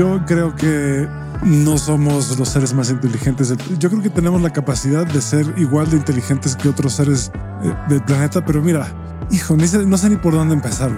[0.00, 1.06] Yo creo que
[1.44, 3.54] no somos los seres más inteligentes.
[3.78, 7.30] Yo creo que tenemos la capacidad de ser igual de inteligentes que otros seres
[7.62, 8.90] eh, del planeta, pero mira,
[9.30, 10.90] hijo, no sé ni por dónde empezar.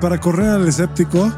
[0.00, 1.30] Para correr al escéptico,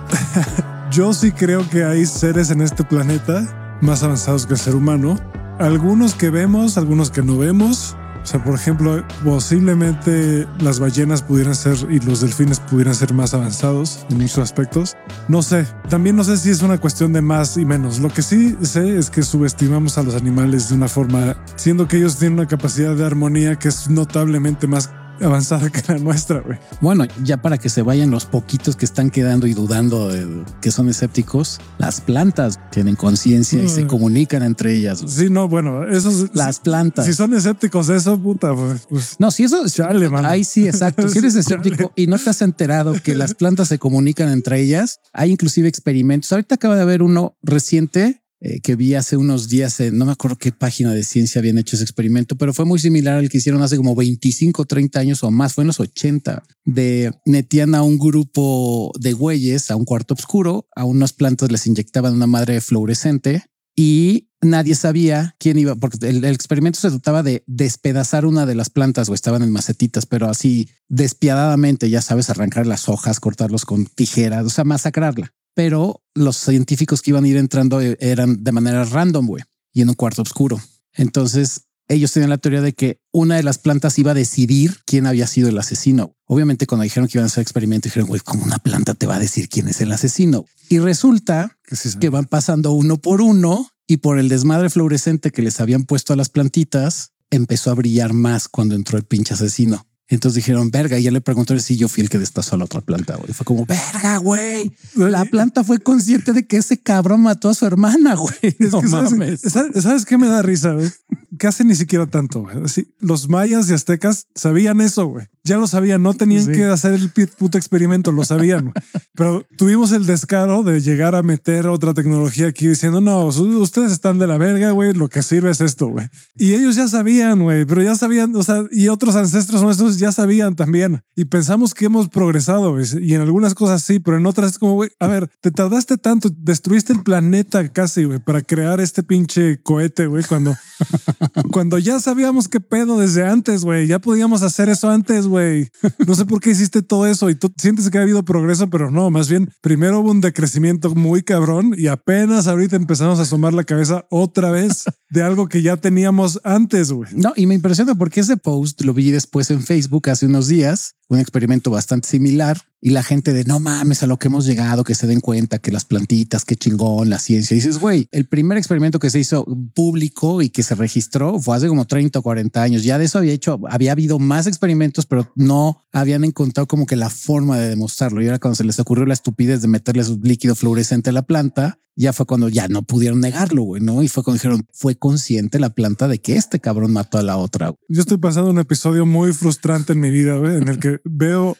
[0.90, 5.18] yo sí creo que hay seres en este planeta más avanzados que el ser humano.
[5.58, 11.54] Algunos que vemos, algunos que no vemos, o sea, por ejemplo, posiblemente las ballenas pudieran
[11.54, 14.96] ser y los delfines pudieran ser más avanzados en muchos aspectos.
[15.28, 17.98] No sé, también no sé si es una cuestión de más y menos.
[17.98, 21.96] Lo que sí sé es que subestimamos a los animales de una forma, siendo que
[21.96, 26.58] ellos tienen una capacidad de armonía que es notablemente más avanzada que la nuestra, güey.
[26.80, 30.70] Bueno, ya para que se vayan los poquitos que están quedando y dudando de que
[30.70, 33.88] son escépticos, las plantas tienen conciencia y se mm.
[33.88, 35.02] comunican entre ellas.
[35.06, 37.06] Sí, no, bueno, esos las plantas.
[37.06, 39.16] Si son escépticos, eso puta, pues.
[39.18, 40.26] No, si eso chale, man.
[40.26, 41.08] Ahí sí, exacto.
[41.08, 45.00] Si eres escéptico y no te has enterado que las plantas se comunican entre ellas,
[45.12, 46.32] hay inclusive experimentos.
[46.32, 50.38] Ahorita acaba de haber uno reciente eh, que vi hace unos días, no me acuerdo
[50.38, 53.60] qué página de ciencia habían hecho ese experimento, pero fue muy similar al que hicieron
[53.60, 57.98] hace como 25, 30 años o más, fue en los 80, de metían a un
[57.98, 63.44] grupo de güeyes a un cuarto oscuro, a unas plantas les inyectaban una madre fluorescente
[63.76, 68.70] y nadie sabía quién iba, porque el, experimento se trataba de despedazar una de las
[68.70, 73.84] plantas o estaban en macetitas, pero así despiadadamente, ya sabes, arrancar las hojas, cortarlos con
[73.84, 78.52] tijeras, o sea, masacrarla pero los científicos que iban a ir entrando eh, eran de
[78.52, 80.60] manera random, güey, y en un cuarto oscuro.
[80.92, 85.06] Entonces, ellos tenían la teoría de que una de las plantas iba a decidir quién
[85.06, 86.14] había sido el asesino.
[86.26, 89.16] Obviamente, cuando dijeron que iban a hacer experimento, dijeron, güey, ¿cómo una planta te va
[89.16, 90.44] a decir quién es el asesino?
[90.68, 91.58] Y resulta
[91.98, 96.12] que van pasando uno por uno y por el desmadre fluorescente que les habían puesto
[96.12, 99.84] a las plantitas, empezó a brillar más cuando entró el pinche asesino.
[100.10, 102.64] Entonces dijeron, verga, y ya le preguntó si yo fui el que destazó a la
[102.64, 103.32] otra planta, güey.
[103.32, 104.72] Fue como, verga, güey.
[104.96, 108.56] La planta fue consciente de que ese cabrón mató a su hermana, güey.
[108.58, 109.40] No mames.
[109.42, 110.90] ¿sabes, qué me da risa, güey?
[111.38, 112.56] Que hace ni siquiera tanto, güey.
[112.98, 117.10] los mayas y aztecas sabían eso, güey ya lo sabían, no tenían que hacer el
[117.10, 118.72] puto experimento, lo sabían.
[119.14, 124.18] Pero tuvimos el descaro de llegar a meter otra tecnología aquí diciendo, no, ustedes están
[124.18, 126.08] de la verga, güey, lo que sirve es esto, güey.
[126.36, 130.12] Y ellos ya sabían, güey, pero ya sabían, o sea, y otros ancestros nuestros ya
[130.12, 131.02] sabían también.
[131.16, 134.74] Y pensamos que hemos progresado, y en algunas cosas sí, pero en otras es como,
[134.74, 139.60] güey, a ver, te tardaste tanto, destruiste el planeta casi, güey, para crear este pinche
[139.62, 140.54] cohete, güey, cuando,
[141.52, 145.70] cuando ya sabíamos qué pedo desde antes, güey, ya podíamos hacer eso antes, güey.
[146.06, 148.90] No sé por qué hiciste todo eso y tú sientes que ha habido progreso, pero
[148.90, 153.54] no, más bien primero hubo un decrecimiento muy cabrón y apenas ahorita empezamos a asomar
[153.54, 157.10] la cabeza otra vez de algo que ya teníamos antes, güey.
[157.14, 160.96] No, y me impresiona porque ese post lo vi después en Facebook hace unos días,
[161.08, 164.84] un experimento bastante similar y la gente de no mames a lo que hemos llegado,
[164.84, 167.54] que se den cuenta que las plantitas, qué chingón, la ciencia.
[167.54, 171.56] Y dices, güey, el primer experimento que se hizo público y que se registró fue
[171.56, 172.82] hace como 30 o 40 años.
[172.82, 176.96] Ya de eso había hecho, había habido más experimentos, pero no habían encontrado como que
[176.96, 178.22] la forma de demostrarlo.
[178.22, 181.22] Y ahora cuando se les ocurrió la estupidez de meterle su líquido fluorescente a la
[181.22, 184.02] planta, ya fue cuando ya no pudieron negarlo, güey, ¿no?
[184.02, 187.36] Y fue cuando dijeron, fue consciente la planta de que este cabrón mató a la
[187.36, 187.74] otra.
[187.88, 191.56] Yo estoy pasando un episodio muy frustrante en mi vida, güey, en el que veo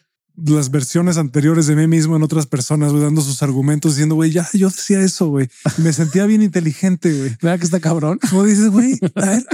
[0.46, 4.48] las versiones anteriores de mí mismo en otras personas, dando sus argumentos, diciendo, güey, ya
[4.52, 5.48] yo decía eso, güey.
[5.78, 7.36] Me sentía bien inteligente, güey.
[7.42, 8.18] Vea que está cabrón.
[8.30, 9.44] Como dices, güey, a ver,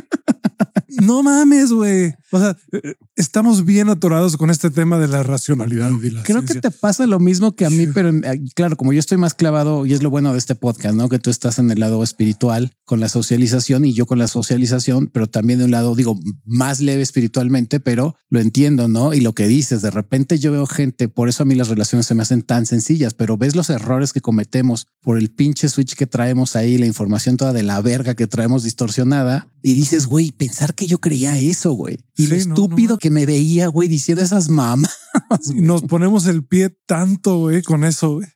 [0.88, 2.14] no mames, güey.
[2.30, 5.90] O sea, eh, estamos bien atorados con este tema de la racionalidad.
[6.24, 9.18] Creo que te pasa lo mismo que a mí, pero eh, claro, como yo estoy
[9.18, 11.08] más clavado y es lo bueno de este podcast, ¿no?
[11.08, 15.08] Que tú estás en el lado espiritual con la socialización y yo con la socialización,
[15.08, 19.14] pero también de un lado, digo, más leve espiritualmente, pero lo entiendo, ¿no?
[19.14, 22.06] Y lo que dices, de repente yo veo gente, por eso a mí las relaciones
[22.06, 25.94] se me hacen tan sencillas, pero ves los errores que cometemos por el pinche switch
[25.94, 30.30] que traemos ahí, la información toda de la verga que traemos distorsionada y dices, güey,
[30.30, 31.98] pensar que yo creía eso, güey.
[32.16, 34.96] Y lo estúpido que me veía, güey, diciendo esas mamas.
[35.56, 38.28] Nos ponemos el pie tanto, güey, con eso, güey.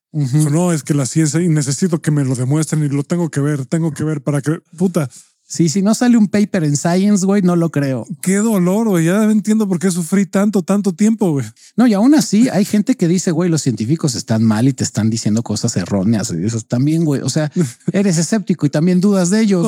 [0.51, 3.39] No, es que la ciencia y necesito que me lo demuestren y lo tengo que
[3.39, 5.09] ver, tengo que ver para que, puta,
[5.51, 8.07] Sí, si no sale un paper en Science, güey, no lo creo.
[8.23, 9.07] Qué dolor, güey.
[9.07, 11.47] Ya entiendo por qué sufrí tanto, tanto tiempo, güey.
[11.77, 14.85] No, y aún así hay gente que dice, güey, los científicos están mal y te
[14.85, 16.33] están diciendo cosas erróneas.
[16.33, 17.23] Y eso también, güey.
[17.23, 17.51] O sea,
[17.93, 19.67] eres escéptico y también dudas de ellos.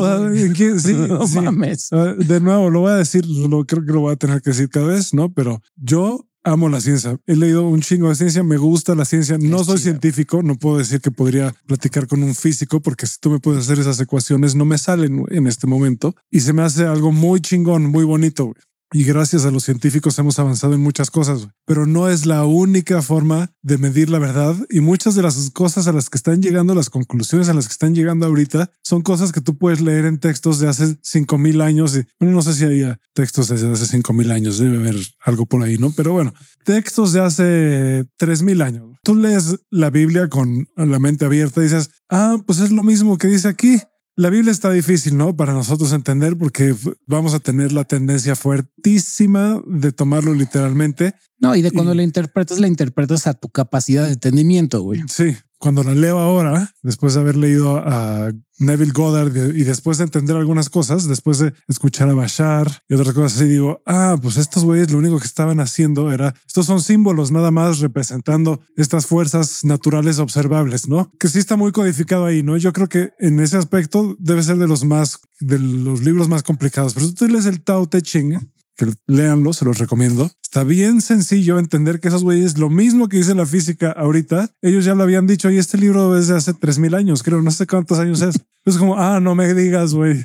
[0.81, 1.91] sí, no mames.
[1.91, 4.69] De nuevo, lo voy a decir, lo creo que lo voy a tener que decir
[4.69, 5.33] cada vez, ¿no?
[5.33, 7.19] Pero yo amo la ciencia.
[7.27, 9.39] He leído un chingo de ciencia, me gusta la ciencia.
[9.39, 13.31] No soy científico, no puedo decir que podría platicar con un físico porque si tú
[13.31, 16.85] me puedes hacer esas ecuaciones no me salen en este momento y se me hace
[16.87, 18.53] algo muy chingón, muy bonito.
[18.93, 23.03] Y gracias a los científicos hemos avanzado en muchas cosas, pero no es la única
[23.03, 26.75] forma de medir la verdad y muchas de las cosas a las que están llegando,
[26.75, 30.19] las conclusiones a las que están llegando ahorita, son cosas que tú puedes leer en
[30.19, 31.97] textos de hace cinco mil años.
[31.97, 35.47] Y, bueno, no sé si había textos desde hace cinco mil años, debe haber algo
[35.47, 35.93] por ahí, ¿no?
[35.93, 36.35] Pero bueno,
[36.65, 38.97] textos de hace tres mil años.
[39.03, 43.19] Tú lees la Biblia con la mente abierta y dices, ah, pues es lo mismo
[43.19, 43.81] que dice aquí.
[44.15, 45.35] La Biblia está difícil, ¿no?
[45.37, 46.75] Para nosotros entender porque
[47.07, 51.15] vamos a tener la tendencia fuertísima de tomarlo literalmente.
[51.43, 55.03] No, y de cuando la interpretas, la interpretas a tu capacidad de entendimiento, güey.
[55.09, 60.05] Sí, cuando la leo ahora, después de haber leído a Neville Goddard y después de
[60.05, 64.37] entender algunas cosas, después de escuchar a Bashar y otras cosas así, digo, ah, pues
[64.37, 69.07] estos güeyes lo único que estaban haciendo era, estos son símbolos nada más representando estas
[69.07, 71.11] fuerzas naturales observables, ¿no?
[71.19, 72.57] Que sí está muy codificado ahí, ¿no?
[72.57, 76.43] Yo creo que en ese aspecto debe ser de los más, de los libros más
[76.43, 80.31] complicados, pero si tú lees el Tao Te Ching, que leanlo, se los recomiendo.
[80.43, 84.85] Está bien sencillo entender que esos güeyes, lo mismo que dice la física ahorita, ellos
[84.85, 87.67] ya lo habían dicho y este libro es de hace 3000 años, creo, no sé
[87.67, 88.37] cuántos años es.
[88.65, 90.25] Es como, ah, no me digas, güey.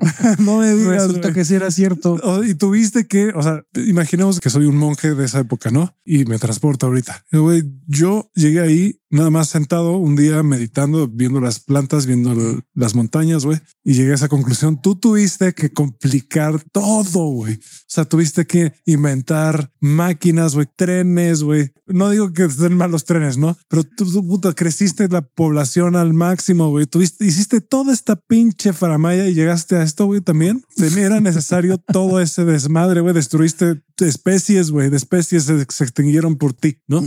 [0.38, 1.06] no me digas.
[1.06, 2.18] Resulta que sí era cierto.
[2.44, 5.94] Y tuviste que, o sea, imaginemos que soy un monje de esa época, ¿no?
[6.04, 7.24] Y me transporta ahorita.
[7.32, 12.94] Güey, yo llegué ahí nada más sentado un día meditando, viendo las plantas, viendo las
[12.94, 13.58] montañas, güey.
[13.84, 14.80] Y llegué a esa conclusión.
[14.80, 17.54] Tú tuviste que complicar todo, güey.
[17.54, 21.72] O sea, tuviste que inventar máquinas, güey, trenes, güey.
[21.86, 23.56] No digo que estén mal los trenes, ¿no?
[23.68, 26.86] Pero tú, puta, creciste la población al máximo, güey.
[26.86, 30.62] Tuviste, hiciste toda esta pinche faramaya y llegaste a esto, güey, también.
[30.96, 33.14] Era necesario todo ese desmadre, güey.
[33.14, 37.02] Destruiste especies, güey, de especies se, se extinguieron por ti, ¿no?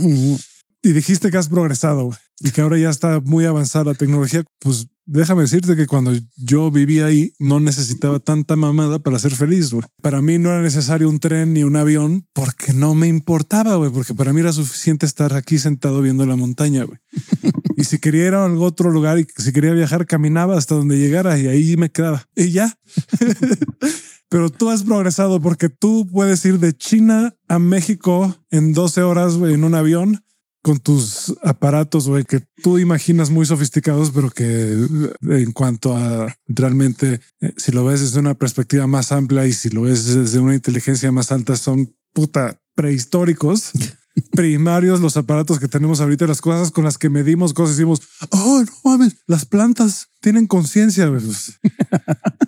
[0.84, 4.44] Y dijiste que has progresado y que ahora ya está muy avanzada la tecnología.
[4.58, 9.70] Pues déjame decirte que cuando yo vivía ahí no necesitaba tanta mamada para ser feliz.
[10.02, 13.92] Para mí no era necesario un tren ni un avión porque no me importaba, güey,
[13.92, 16.84] porque para mí era suficiente estar aquí sentado viendo la montaña.
[16.84, 16.98] güey.
[17.76, 20.98] y si quería ir a algún otro lugar y si quería viajar, caminaba hasta donde
[20.98, 22.26] llegara y ahí me quedaba.
[22.34, 22.78] Y ya.
[24.28, 29.34] pero tú has progresado porque tú puedes ir de China a México en 12 horas
[29.34, 30.24] en un avión
[30.62, 36.34] con tus aparatos, güey, que tú imaginas muy sofisticados, pero que eh, en cuanto a
[36.46, 40.38] realmente, eh, si lo ves desde una perspectiva más amplia y si lo ves desde
[40.38, 43.72] una inteligencia más alta, son puta prehistóricos.
[44.32, 48.62] primarios los aparatos que tenemos ahorita, las cosas con las que medimos cosas, decimos, oh,
[48.64, 51.10] no mames, las plantas tienen conciencia.
[51.10, 51.58] Pues,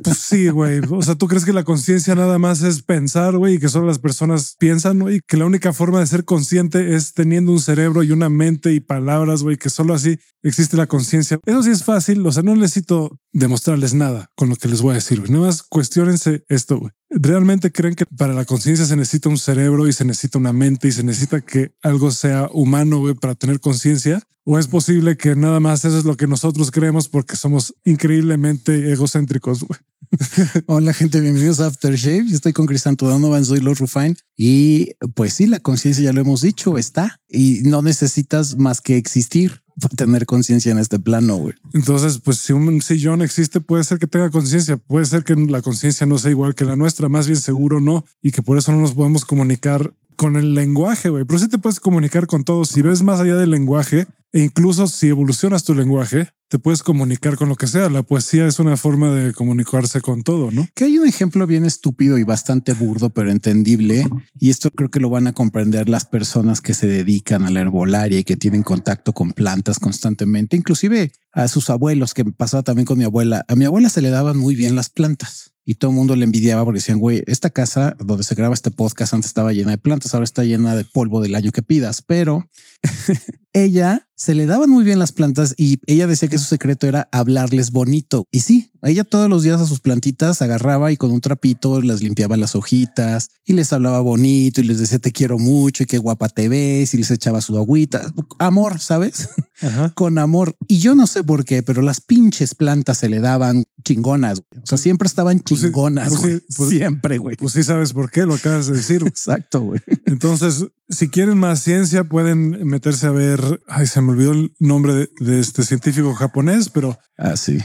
[0.02, 0.80] pues sí, güey.
[0.90, 3.86] O sea, tú crees que la conciencia nada más es pensar, güey, y que solo
[3.86, 8.02] las personas piensan, güey, que la única forma de ser consciente es teniendo un cerebro
[8.02, 11.38] y una mente y palabras, güey, que solo así existe la conciencia.
[11.44, 12.26] Eso sí es fácil.
[12.26, 15.20] O sea, no necesito demostrarles nada con lo que les voy a decir.
[15.20, 15.32] Güey.
[15.32, 16.78] Nada más cuestionense esto.
[16.78, 16.92] Güey.
[17.10, 20.88] ¿Realmente creen que para la conciencia se necesita un cerebro y se necesita una mente
[20.88, 24.22] y se necesita que algo sea humano güey, para tener conciencia?
[24.46, 28.92] ¿O es posible que nada más eso es lo que nosotros creemos porque somos increíblemente
[28.92, 29.64] egocéntricos?
[30.66, 32.26] Hola gente, bienvenidos a Aftershave.
[32.28, 34.16] Yo estoy con Crisanto Donovan, soy Lord Rufine.
[34.36, 37.18] Y pues sí, la conciencia ya lo hemos dicho, está.
[37.26, 41.54] Y no necesitas más que existir para tener conciencia en este plano, güey.
[41.72, 45.62] Entonces, pues si un sillón existe, puede ser que tenga conciencia, puede ser que la
[45.62, 48.72] conciencia no sea igual que la nuestra, más bien seguro no, y que por eso
[48.72, 51.24] no nos podemos comunicar con el lenguaje, güey.
[51.24, 52.68] Pero sí te puedes comunicar con todos.
[52.68, 57.36] Si ves más allá del lenguaje, e incluso si evolucionas tu lenguaje, te puedes comunicar
[57.36, 57.88] con lo que sea.
[57.88, 60.66] La poesía es una forma de comunicarse con todo, ¿no?
[60.74, 64.06] Que hay un ejemplo bien estúpido y bastante burdo, pero entendible.
[64.38, 67.60] Y esto creo que lo van a comprender las personas que se dedican a la
[67.60, 72.86] herbolaria y que tienen contacto con plantas constantemente, inclusive a sus abuelos, que pasaba también
[72.86, 73.44] con mi abuela.
[73.48, 76.24] A mi abuela se le daban muy bien las plantas y todo el mundo le
[76.24, 79.78] envidiaba porque decían, güey, esta casa donde se graba este podcast antes estaba llena de
[79.78, 82.48] plantas, ahora está llena de polvo del año que pidas, pero
[83.52, 87.10] ella se le daban muy bien las plantas y ella decía que su secreto era
[87.12, 88.26] hablarles bonito.
[88.30, 92.02] Y sí, ella todos los días a sus plantitas agarraba y con un trapito les
[92.02, 95.98] limpiaba las hojitas y les hablaba bonito y les decía te quiero mucho y qué
[95.98, 98.14] guapa te ves y les echaba su agüita.
[98.38, 99.28] Amor, ¿sabes?
[99.94, 100.56] con amor.
[100.68, 104.38] Y yo no sé por qué, pero las pinches plantas se le daban chingonas.
[104.40, 106.14] O sea, siempre estaban pues chingonas.
[106.18, 107.36] Pues pues siempre, güey.
[107.36, 109.02] Pues sí sabes por qué lo acabas de decir.
[109.06, 109.80] Exacto, güey.
[110.06, 113.40] Entonces, si quieren más ciencia, pueden meterse a ver.
[113.66, 116.98] Ay, se me olvidó el nombre de, este científico japonés, pero.
[117.16, 117.58] Ah, sí.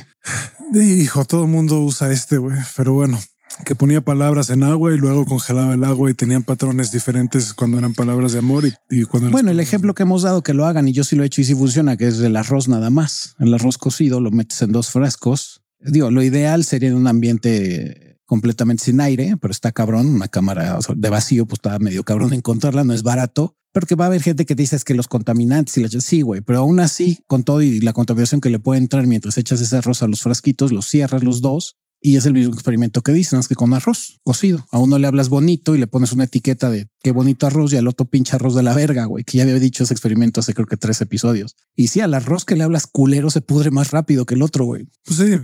[0.74, 2.58] Hijo, todo el mundo usa este, güey.
[2.78, 3.20] Pero bueno,
[3.66, 7.78] que ponía palabras en agua y luego congelaba el agua y tenían patrones diferentes cuando
[7.78, 9.32] eran palabras de amor y, cuando...
[9.32, 11.42] Bueno, el ejemplo que hemos dado que lo hagan y yo sí lo he hecho
[11.42, 13.36] y sí funciona, que es el arroz nada más.
[13.40, 15.62] El arroz cocido lo metes en dos frascos.
[15.80, 20.06] Digo, lo ideal sería en un ambiente completamente sin aire, pero está cabrón.
[20.06, 23.56] Una cámara de vacío, pues está medio cabrón encontrarla, no es barato.
[23.74, 26.60] Porque va a haber gente que dice que los contaminantes y la sí, güey, pero
[26.60, 30.02] aún así, con todo y la contaminación que le puede entrar mientras echas ese arroz
[30.02, 33.48] a los frasquitos, los cierras los dos y es el mismo experimento que dicen, es
[33.48, 34.66] que con arroz cocido.
[34.72, 37.78] A uno le hablas bonito y le pones una etiqueta de qué bonito arroz y
[37.78, 40.54] al otro pinche arroz de la verga, güey, que ya había dicho ese experimento hace
[40.54, 41.56] creo que tres episodios.
[41.76, 44.66] Y sí, al arroz que le hablas culero se pudre más rápido que el otro,
[44.66, 44.88] güey.
[45.04, 45.40] Pues sí.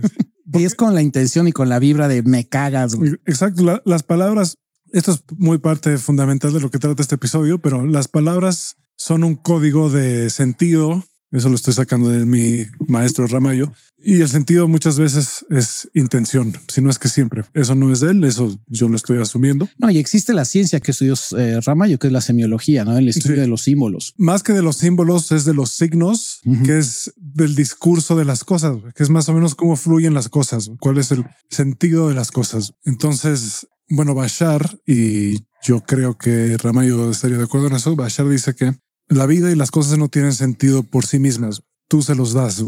[0.52, 2.96] Y es con la intención y con la vibra de me cagas.
[3.26, 3.82] Exacto.
[3.84, 4.58] las palabras,
[4.92, 9.24] esto es muy parte fundamental de lo que trata este episodio, pero las palabras son
[9.24, 13.72] un código de sentido eso lo estoy sacando de mi maestro Ramayo.
[13.98, 17.44] Y el sentido muchas veces es intención, si no es que siempre.
[17.54, 19.68] Eso no es de él, eso yo lo estoy asumiendo.
[19.78, 22.96] No, y existe la ciencia que estudió eh, Ramayo, que es la semiología, ¿no?
[22.96, 24.14] El estudio de los símbolos.
[24.16, 28.44] Más que de los símbolos, es de los signos, que es del discurso de las
[28.44, 32.14] cosas, que es más o menos cómo fluyen las cosas, cuál es el sentido de
[32.14, 32.74] las cosas.
[32.84, 38.54] Entonces, bueno, Bashar, y yo creo que Ramayo estaría de acuerdo en eso, Bashar dice
[38.54, 38.74] que
[39.08, 41.62] la vida y las cosas no tienen sentido por sí mismas.
[41.88, 42.64] Tú se los das,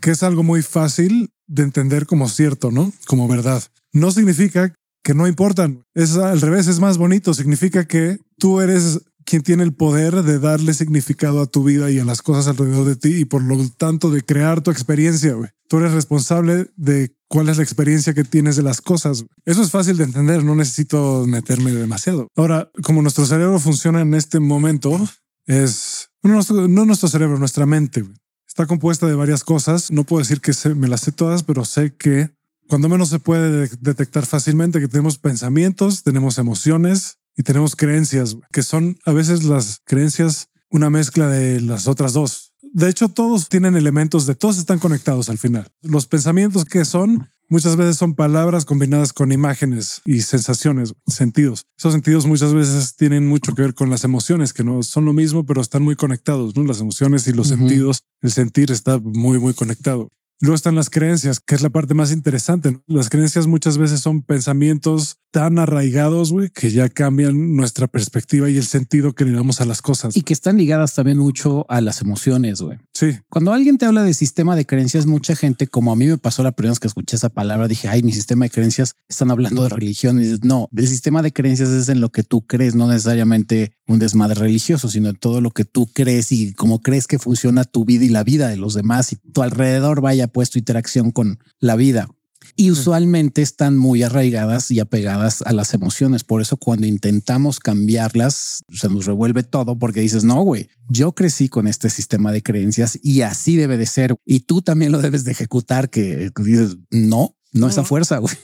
[0.00, 2.92] que es algo muy fácil de entender como cierto, ¿no?
[3.06, 3.62] Como verdad.
[3.92, 5.84] No significa que no importan.
[5.94, 7.34] Es al revés, es más bonito.
[7.34, 11.98] Significa que tú eres quien tiene el poder de darle significado a tu vida y
[11.98, 15.36] a las cosas alrededor de ti y por lo tanto de crear tu experiencia.
[15.68, 19.24] Tú eres responsable de cuál es la experiencia que tienes de las cosas.
[19.44, 22.28] Eso es fácil de entender, no necesito meterme demasiado.
[22.36, 25.00] Ahora, como nuestro cerebro funciona en este momento,
[25.46, 28.04] es no nuestro, no nuestro cerebro, nuestra mente.
[28.46, 29.90] Está compuesta de varias cosas.
[29.90, 32.30] No puedo decir que me las sé todas, pero sé que
[32.68, 38.62] cuando menos se puede detectar fácilmente que tenemos pensamientos, tenemos emociones y tenemos creencias, que
[38.62, 42.54] son a veces las creencias una mezcla de las otras dos.
[42.62, 45.68] De hecho, todos tienen elementos de todos están conectados al final.
[45.82, 51.66] Los pensamientos que son muchas veces son palabras combinadas con imágenes y sensaciones, sentidos.
[51.78, 55.12] Esos sentidos muchas veces tienen mucho que ver con las emociones, que no son lo
[55.12, 56.64] mismo, pero están muy conectados, ¿no?
[56.64, 60.08] Las emociones y los sentidos, el sentir está muy, muy conectado.
[60.42, 62.76] Luego están las creencias, que es la parte más interesante.
[62.88, 68.56] Las creencias muchas veces son pensamientos tan arraigados, güey, que ya cambian nuestra perspectiva y
[68.56, 70.16] el sentido que le damos a las cosas.
[70.16, 72.76] Y que están ligadas también mucho a las emociones, güey.
[72.92, 73.20] Sí.
[73.30, 76.42] Cuando alguien te habla de sistema de creencias, mucha gente, como a mí me pasó
[76.42, 79.62] la primera vez que escuché esa palabra, dije, ay, mi sistema de creencias están hablando
[79.62, 80.18] de religión.
[80.18, 83.76] Y dices, no, el sistema de creencias es en lo que tú crees, no necesariamente
[83.86, 87.84] un desmadre religioso, sino todo lo que tú crees y cómo crees que funciona tu
[87.84, 91.76] vida y la vida de los demás y tu alrededor vaya puesto interacción con la
[91.76, 92.08] vida.
[92.56, 96.24] Y usualmente están muy arraigadas y apegadas a las emociones.
[96.24, 101.48] Por eso cuando intentamos cambiarlas, se nos revuelve todo porque dices, no, güey, yo crecí
[101.48, 104.16] con este sistema de creencias y así debe de ser.
[104.24, 108.18] Y tú también lo debes de ejecutar, que dices, no, no esa fuerza.
[108.18, 108.34] Güey.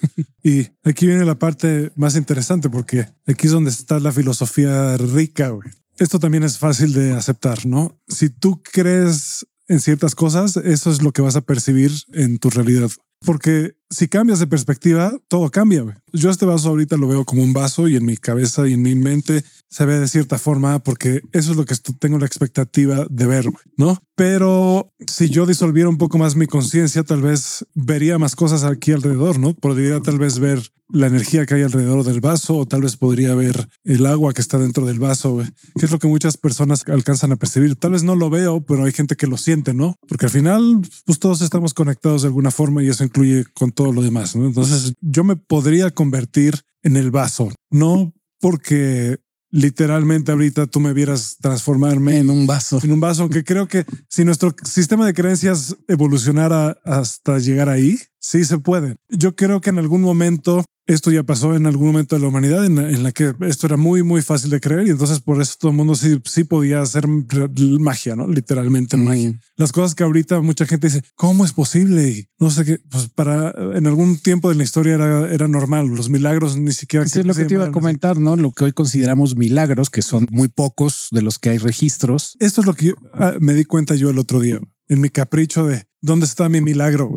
[0.43, 5.49] Y aquí viene la parte más interesante porque aquí es donde está la filosofía rica.
[5.49, 5.71] Güey.
[5.99, 7.99] Esto también es fácil de aceptar, ¿no?
[8.07, 12.51] Si tú crees en ciertas cosas, eso es lo que vas a percibir en tu
[12.51, 12.91] realidad.
[13.25, 16.03] Porque si cambias de perspectiva, todo cambia.
[16.13, 18.83] Yo este vaso ahorita lo veo como un vaso y en mi cabeza y en
[18.83, 23.07] mi mente se ve de cierta forma porque eso es lo que tengo la expectativa
[23.11, 23.99] de ver, ¿no?
[24.15, 28.93] Pero si yo disolviera un poco más mi conciencia, tal vez vería más cosas aquí
[28.93, 29.55] alrededor, ¿no?
[29.55, 33.35] Podría tal vez ver la energía que hay alrededor del vaso o tal vez podría
[33.35, 35.43] ver el agua que está dentro del vaso,
[35.79, 37.77] que es lo que muchas personas alcanzan a percibir.
[37.77, 39.97] Tal vez no lo veo, pero hay gente que lo siente, ¿no?
[40.09, 43.93] Porque al final, pues todos estamos conectados de alguna forma y eso incluye con todo
[43.93, 44.35] lo demás.
[44.35, 44.45] ¿no?
[44.45, 49.21] Entonces yo me podría convertir en el vaso, no porque
[49.51, 53.87] literalmente ahorita tú me vieras transformarme en un vaso, en un vaso, aunque creo que
[54.09, 58.97] si nuestro sistema de creencias evolucionara hasta llegar ahí, sí se puede.
[59.09, 62.65] Yo creo que en algún momento esto ya pasó en algún momento de la humanidad
[62.65, 65.71] en la, que esto era muy, muy fácil de creer y entonces por eso todo
[65.71, 68.27] el mundo sí, sí podía hacer magia, ¿no?
[68.27, 69.39] Literalmente magia.
[69.57, 72.09] Las cosas que ahorita mucha gente dice, ¿cómo es posible?
[72.09, 75.89] Y no sé qué, pues para en algún tiempo de la historia era, era normal.
[75.89, 77.05] Los milagros ni siquiera.
[77.05, 78.37] es lo que te iba a comentar, ¿no?
[78.37, 82.35] Lo que hoy consideramos milagros, que son muy pocos de los que hay registros.
[82.41, 84.59] Esto es lo que ah, me di cuenta yo el otro día
[84.89, 87.15] en mi capricho de dónde está mi milagro,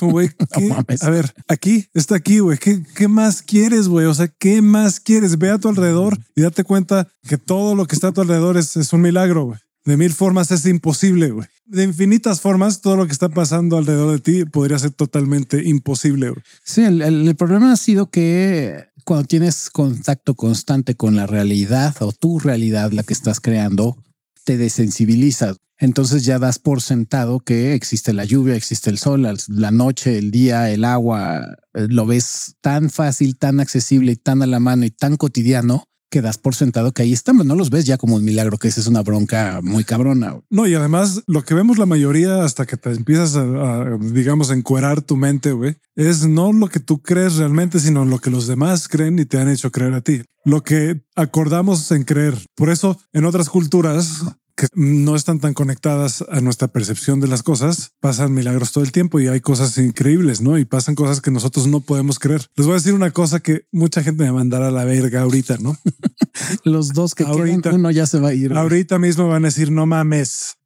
[0.00, 0.30] güey.
[1.00, 2.58] a ver, aquí está aquí, güey.
[2.58, 4.06] ¿Qué, ¿Qué, más quieres, güey?
[4.06, 5.38] O sea, ¿qué más quieres?
[5.38, 8.56] Ve a tu alrededor y date cuenta que todo lo que está a tu alrededor
[8.56, 9.58] es, es un milagro, güey.
[9.84, 11.46] De mil formas es imposible, güey.
[11.64, 16.30] De infinitas formas, todo lo que está pasando alrededor de ti podría ser totalmente imposible.
[16.30, 16.42] Güey.
[16.62, 22.12] Sí, el, el problema ha sido que cuando tienes contacto constante con la realidad o
[22.12, 23.96] tu realidad, la que estás creando,
[24.44, 29.70] te desensibilizas Entonces ya das por sentado que existe la lluvia, existe el sol, la
[29.70, 31.56] noche, el día, el agua.
[31.74, 35.84] Eh, lo ves tan fácil, tan accesible y tan a la mano y tan cotidiano
[36.10, 37.46] que das por sentado que ahí estamos.
[37.46, 40.40] No los ves ya como un milagro, que esa es una bronca muy cabrona.
[40.50, 45.02] No, y además lo que vemos la mayoría hasta que te empiezas a, digamos, encuerar
[45.02, 48.88] tu mente, güey, es no lo que tú crees realmente, sino lo que los demás
[48.88, 50.22] creen y te han hecho creer a ti.
[50.44, 52.34] Lo que acordamos en creer.
[52.54, 54.22] Por eso en otras culturas
[54.58, 58.90] que no están tan conectadas a nuestra percepción de las cosas, pasan milagros todo el
[58.90, 60.58] tiempo y hay cosas increíbles, ¿no?
[60.58, 62.44] Y pasan cosas que nosotros no podemos creer.
[62.56, 65.58] Les voy a decir una cosa que mucha gente me mandará a la verga ahorita,
[65.58, 65.78] ¿no?
[66.64, 68.52] Los dos que ahorita, uno ya se va a ir.
[68.52, 70.56] Ahorita mismo van a decir, no mames.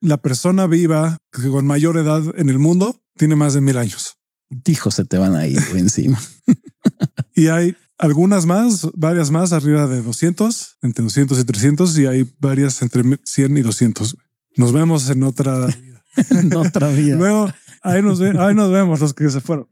[0.00, 4.16] La persona viva con mayor edad en el mundo tiene más de mil años.
[4.48, 6.20] Dijo, se te van a ir encima.
[7.34, 12.34] y hay algunas más, varias más arriba de 200, entre 200 y 300 y hay
[12.38, 14.16] varias entre 100 y 200.
[14.56, 15.68] Nos vemos en otra
[16.30, 17.16] en otra vida.
[17.16, 17.50] Luego
[17.82, 19.68] ahí nos, ahí nos vemos los que se fueron.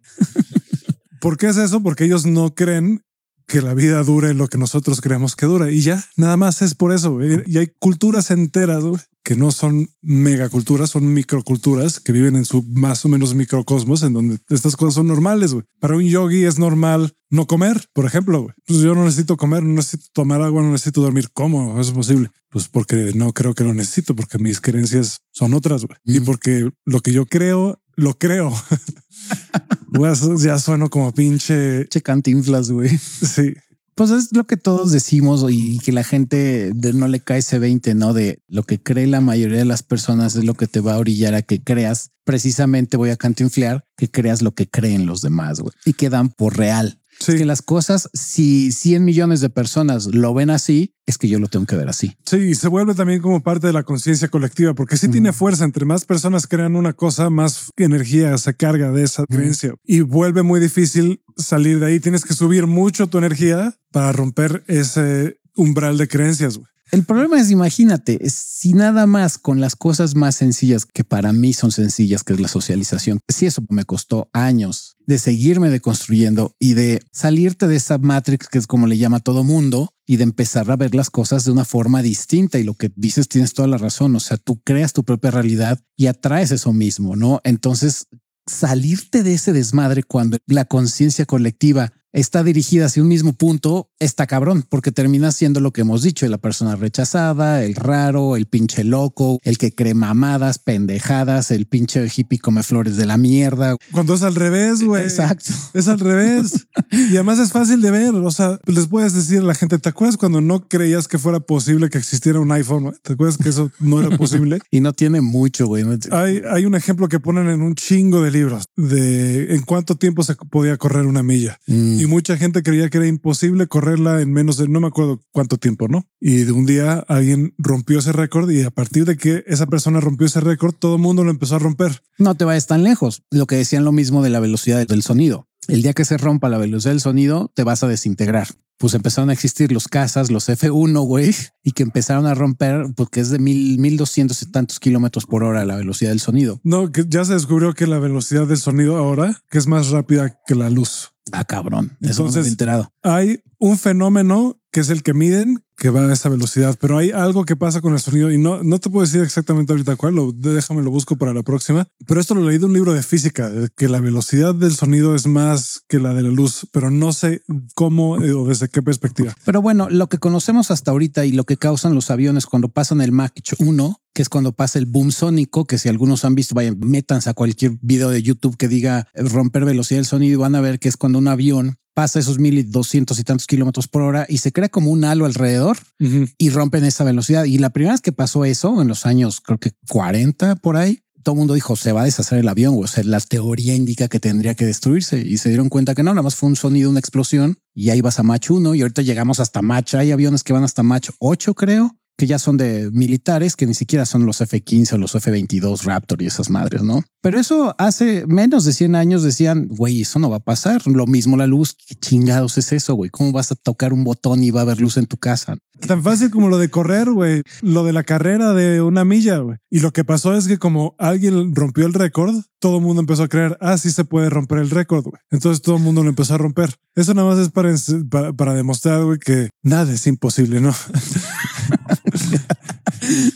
[1.21, 1.83] ¿Por qué es eso?
[1.83, 3.05] Porque ellos no creen
[3.53, 6.75] que la vida dure lo que nosotros creemos que dura y ya nada más es
[6.75, 7.19] por eso.
[7.23, 8.83] Y hay culturas enteras
[9.23, 14.15] que no son megaculturas, son microculturas que viven en su más o menos microcosmos en
[14.15, 15.55] donde estas cosas son normales.
[15.81, 18.49] Para un yogi es normal no comer, por ejemplo.
[18.67, 21.29] Pues yo no necesito comer, no necesito tomar agua, no necesito dormir.
[21.35, 22.31] ¿Cómo es posible?
[22.49, 27.01] Pues porque no creo que lo necesito, porque mis creencias son otras y porque lo
[27.01, 28.51] que yo creo, lo creo.
[29.93, 31.87] pues ya sueno como pinche.
[31.89, 32.97] Che cantinflas, güey.
[32.99, 33.55] Sí.
[33.95, 37.95] Pues es lo que todos decimos y que la gente no le cae ese 20,
[37.95, 38.15] ¿no?
[38.15, 40.99] De lo que cree la mayoría de las personas es lo que te va a
[40.99, 42.11] orillar a que creas.
[42.25, 46.57] Precisamente voy a cantinflar que creas lo que creen los demás güey, y quedan por
[46.57, 47.02] real.
[47.25, 47.37] Sí.
[47.37, 51.49] Que las cosas, si 100 millones de personas lo ven así, es que yo lo
[51.49, 52.17] tengo que ver así.
[52.25, 55.65] Sí, se vuelve también como parte de la conciencia colectiva, porque sí tiene fuerza.
[55.65, 60.43] Entre más personas crean una cosa, más energía se carga de esa creencia y vuelve
[60.43, 62.01] muy difícil salir de ahí.
[62.01, 66.61] Tienes que subir mucho tu energía para romper ese umbral de creencias.
[66.93, 71.55] El problema es, imagínate, si nada más con las cosas más sencillas que para mí
[71.55, 76.75] son sencillas, que es la socialización, si eso me costó años de seguirme deconstruyendo y
[76.75, 80.71] de salirte de esa matrix que es como le llama todo mundo y de empezar
[80.71, 82.59] a ver las cosas de una forma distinta.
[82.59, 84.15] Y lo que dices tienes toda la razón.
[84.15, 87.41] O sea, tú creas tu propia realidad y atraes eso mismo, no?
[87.43, 88.07] Entonces,
[88.47, 94.27] salirte de ese desmadre cuando la conciencia colectiva está dirigida hacia un mismo punto, está
[94.27, 98.85] cabrón, porque termina siendo lo que hemos dicho, la persona rechazada, el raro, el pinche
[98.85, 103.77] loco, el que cree mamadas, pendejadas, el pinche hippie come flores de la mierda.
[103.93, 105.05] Cuando es al revés, güey.
[105.05, 105.53] Exacto.
[105.75, 106.67] Es al revés.
[106.91, 109.89] y además es fácil de ver, o sea, les puedes decir a la gente, ¿te
[109.89, 112.95] acuerdas cuando no creías que fuera posible que existiera un iPhone?
[113.03, 114.59] ¿Te acuerdas que eso no era posible?
[114.71, 115.85] y no tiene mucho, güey.
[116.11, 120.23] Hay, hay un ejemplo que ponen en un chingo de libros de en cuánto tiempo
[120.23, 121.59] se podía correr una milla.
[121.67, 125.23] Mm y mucha gente creía que era imposible correrla en menos de no me acuerdo
[125.31, 126.05] cuánto tiempo, ¿no?
[126.21, 130.01] Y de un día alguien rompió ese récord y a partir de que esa persona
[130.01, 132.03] rompió ese récord, todo el mundo lo empezó a romper.
[132.19, 133.23] No te vayas tan lejos.
[133.31, 135.47] Lo que decían lo mismo de la velocidad del sonido.
[135.69, 138.49] El día que se rompa la velocidad del sonido, te vas a desintegrar.
[138.79, 143.21] Pues empezaron a existir los casas, los F1, güey, y que empezaron a romper porque
[143.21, 146.61] es de mil, mil doscientos y tantos kilómetros por hora la velocidad del sonido.
[146.65, 150.41] No, que ya se descubrió que la velocidad del sonido ahora que es más rápida
[150.49, 151.12] que la luz.
[151.31, 151.97] Ah, cabrón.
[152.01, 152.93] Eso Entonces, enterado.
[153.03, 157.11] Hay un fenómeno que es el que miden que va a esa velocidad, pero hay
[157.11, 160.15] algo que pasa con el sonido y no, no te puedo decir exactamente ahorita cuál,
[160.15, 163.03] lo, déjame lo busco para la próxima, pero esto lo leí de un libro de
[163.03, 167.13] física, que la velocidad del sonido es más que la de la luz, pero no
[167.13, 167.43] sé
[167.75, 169.35] cómo eh, o desde qué perspectiva.
[169.45, 173.01] Pero bueno, lo que conocemos hasta ahorita y lo que causan los aviones cuando pasan
[173.01, 176.55] el Mach 1 que es cuando pasa el boom sónico, que si algunos han visto,
[176.55, 180.55] vayan, métanse a cualquier video de YouTube que diga romper velocidad del sonido y van
[180.55, 183.89] a ver que es cuando un avión pasa esos mil y doscientos y tantos kilómetros
[183.89, 187.45] por hora y se crea como un halo alrededor y rompen esa velocidad.
[187.45, 191.03] Y la primera vez que pasó eso, en los años creo que 40 por ahí,
[191.23, 192.75] todo el mundo dijo se va a deshacer el avión.
[192.79, 196.11] O sea, la teoría indica que tendría que destruirse y se dieron cuenta que no,
[196.11, 199.03] nada más fue un sonido, una explosión y ahí vas a Mach 1 y ahorita
[199.03, 199.95] llegamos hasta Mach.
[199.95, 203.75] Hay aviones que van hasta Mach 8, creo que ya son de militares, que ni
[203.75, 207.03] siquiera son los F-15 o los F-22 Raptor y esas madres, ¿no?
[207.21, 210.87] Pero eso hace menos de 100 años decían, güey, eso no va a pasar.
[210.87, 211.75] Lo mismo la luz.
[211.75, 213.11] ¿Qué chingados es eso, güey?
[213.11, 215.57] ¿Cómo vas a tocar un botón y va a haber luz en tu casa?
[215.87, 217.43] Tan fácil como lo de correr, güey.
[217.61, 219.59] Lo de la carrera de una milla, güey.
[219.71, 223.25] Y lo que pasó es que como alguien rompió el récord, todo el mundo empezó
[223.25, 225.21] a creer, ah, sí se puede romper el récord, güey.
[225.31, 226.75] Entonces todo el mundo lo empezó a romper.
[226.95, 227.73] Eso nada más es para,
[228.11, 230.75] para, para demostrar, güey, que nada es imposible, ¿no?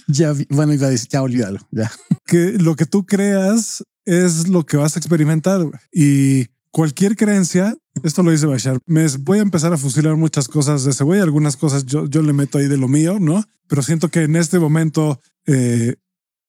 [0.06, 1.90] ya, bueno, ya olvídalo, ya.
[2.26, 5.60] Que lo que tú creas es lo que vas a experimentar
[5.92, 10.84] y cualquier creencia, esto lo dice Bashar, me voy a empezar a fusilar muchas cosas
[10.84, 13.42] de ese güey, algunas cosas yo, yo le meto ahí de lo mío, ¿no?
[13.66, 15.96] Pero siento que en este momento eh,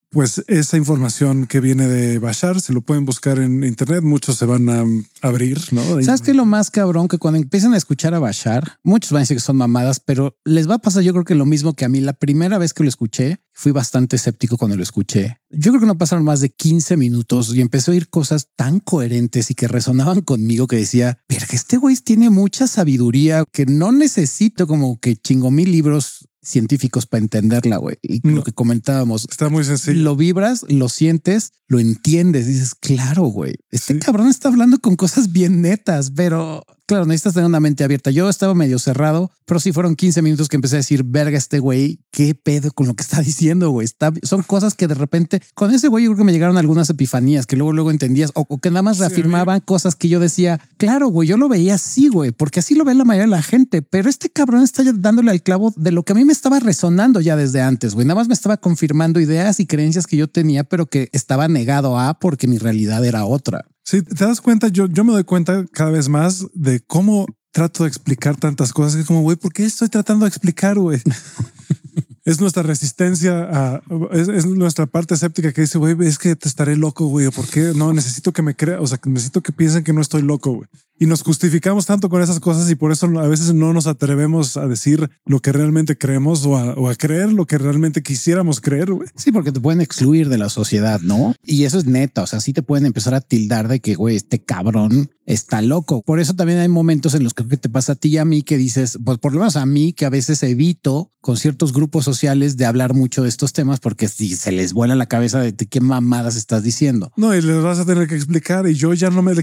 [0.10, 4.04] pues esa información que viene de Bashar se lo pueden buscar en internet.
[4.04, 4.86] Muchos se van a
[5.22, 5.82] abrir, ¿no?
[6.02, 6.34] ¿Sabes qué?
[6.34, 9.42] Lo más cabrón que cuando empiezan a escuchar a Bashar, muchos van a decir que
[9.42, 12.00] son mamadas, pero les va a pasar yo creo que lo mismo que a mí.
[12.00, 15.40] La primera vez que lo escuché, fui bastante escéptico cuando lo escuché.
[15.50, 18.80] Yo creo que no pasaron más de 15 minutos y empecé a oír cosas tan
[18.80, 23.66] coherentes y que resonaban conmigo que decía, pero que este güey tiene mucha sabiduría que
[23.66, 27.98] no necesito como que chingo mil libros científicos para entenderla, güey.
[28.02, 29.28] Y lo que comentábamos.
[29.30, 30.02] Está muy sencillo.
[30.02, 32.48] Lo vibras, lo sientes, lo entiendes.
[32.48, 33.56] Dices, claro, güey.
[33.70, 38.10] Este cabrón está hablando con cosas bien netas, pero claro, necesitas tener una mente abierta.
[38.12, 41.60] Yo estaba medio cerrado, pero sí fueron 15 minutos que empecé a decir, verga, este
[41.60, 43.86] güey, qué pedo con lo que está diciendo, güey.
[43.86, 46.90] Está, son cosas que de repente, con ese güey, yo creo que me llegaron algunas
[46.90, 51.10] epifanías que luego, luego entendías o, que nada más reafirmaban cosas que yo decía, claro,
[51.10, 53.82] güey, yo lo veía así, güey, porque así lo ve la mayoría de la gente,
[53.82, 57.20] pero este cabrón está dándole al clavo de lo que a mí me estaba resonando
[57.20, 58.08] ya desde antes, güey.
[58.08, 62.00] Nada más me estaba confirmando ideas y creencias que yo tenía, pero que estaba negado
[62.00, 63.66] a porque mi realidad era otra.
[63.90, 67.84] Sí, te das cuenta, yo, yo me doy cuenta cada vez más de cómo trato
[67.84, 71.02] de explicar tantas cosas que como, güey, ¿por qué estoy tratando de explicar, güey?
[72.26, 76.76] es nuestra resistencia a, es, nuestra parte escéptica que dice, güey, es que te estaré
[76.76, 77.72] loco, güey, ¿por qué?
[77.74, 80.68] No, necesito que me crea, o sea, necesito que piensen que no estoy loco, güey
[81.00, 84.58] y nos justificamos tanto con esas cosas y por eso a veces no nos atrevemos
[84.58, 88.90] a decir lo que realmente creemos o a, creer lo que realmente quisiéramos creer.
[89.16, 91.36] Sí, porque te pueden excluir de la sociedad, ¿no?
[91.44, 92.24] Y eso es neta.
[92.24, 96.02] O sea, sí te pueden empezar a tildar de que, güey, este cabrón está loco.
[96.02, 98.42] Por eso también hay momentos en los que te pasa a ti y a mí
[98.42, 102.06] que dices, pues por lo menos a mí que a veces evito con ciertos grupos
[102.06, 105.54] sociales de hablar mucho de estos temas porque si se les vuela la cabeza de
[105.54, 107.12] qué mamadas estás diciendo.
[107.18, 109.34] No, y les vas a tener que explicar y yo ya no me,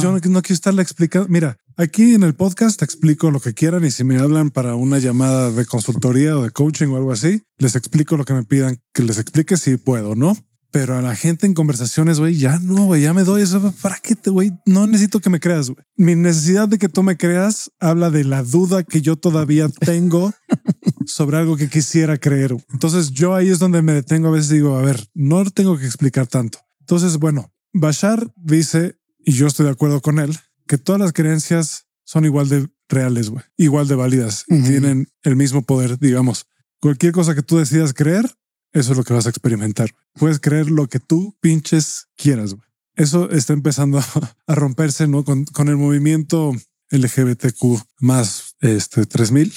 [0.00, 3.82] yo no, quiero estarle explicando Mira, aquí en el podcast te explico lo que quieran
[3.86, 7.42] y si me hablan para una llamada de consultoría o de coaching o algo así,
[7.56, 10.36] les explico lo que me pidan que les explique si puedo, ¿no?
[10.70, 13.74] Pero a la gente en conversaciones, güey, ya no, güey, ya me doy eso.
[13.80, 14.52] ¿Para qué te, güey?
[14.66, 15.82] No necesito que me creas, güey.
[15.96, 20.34] Mi necesidad de que tú me creas habla de la duda que yo todavía tengo
[21.06, 22.54] sobre algo que quisiera creer.
[22.74, 24.28] Entonces yo ahí es donde me detengo.
[24.28, 26.58] A veces digo, a ver, no tengo que explicar tanto.
[26.80, 30.36] Entonces, bueno, Bashar dice, y yo estoy de acuerdo con él,
[30.70, 35.62] que todas las creencias son igual de reales, güey, igual de válidas, tienen el mismo
[35.62, 36.46] poder, digamos.
[36.80, 38.24] Cualquier cosa que tú decidas creer,
[38.72, 39.90] eso es lo que vas a experimentar.
[40.12, 42.54] Puedes creer lo que tú pinches quieras.
[42.54, 42.68] Güey.
[42.94, 43.98] Eso está empezando
[44.46, 45.24] a romperse, ¿no?
[45.24, 46.52] Con, con el movimiento
[46.90, 49.52] LGBTQ más este 3000.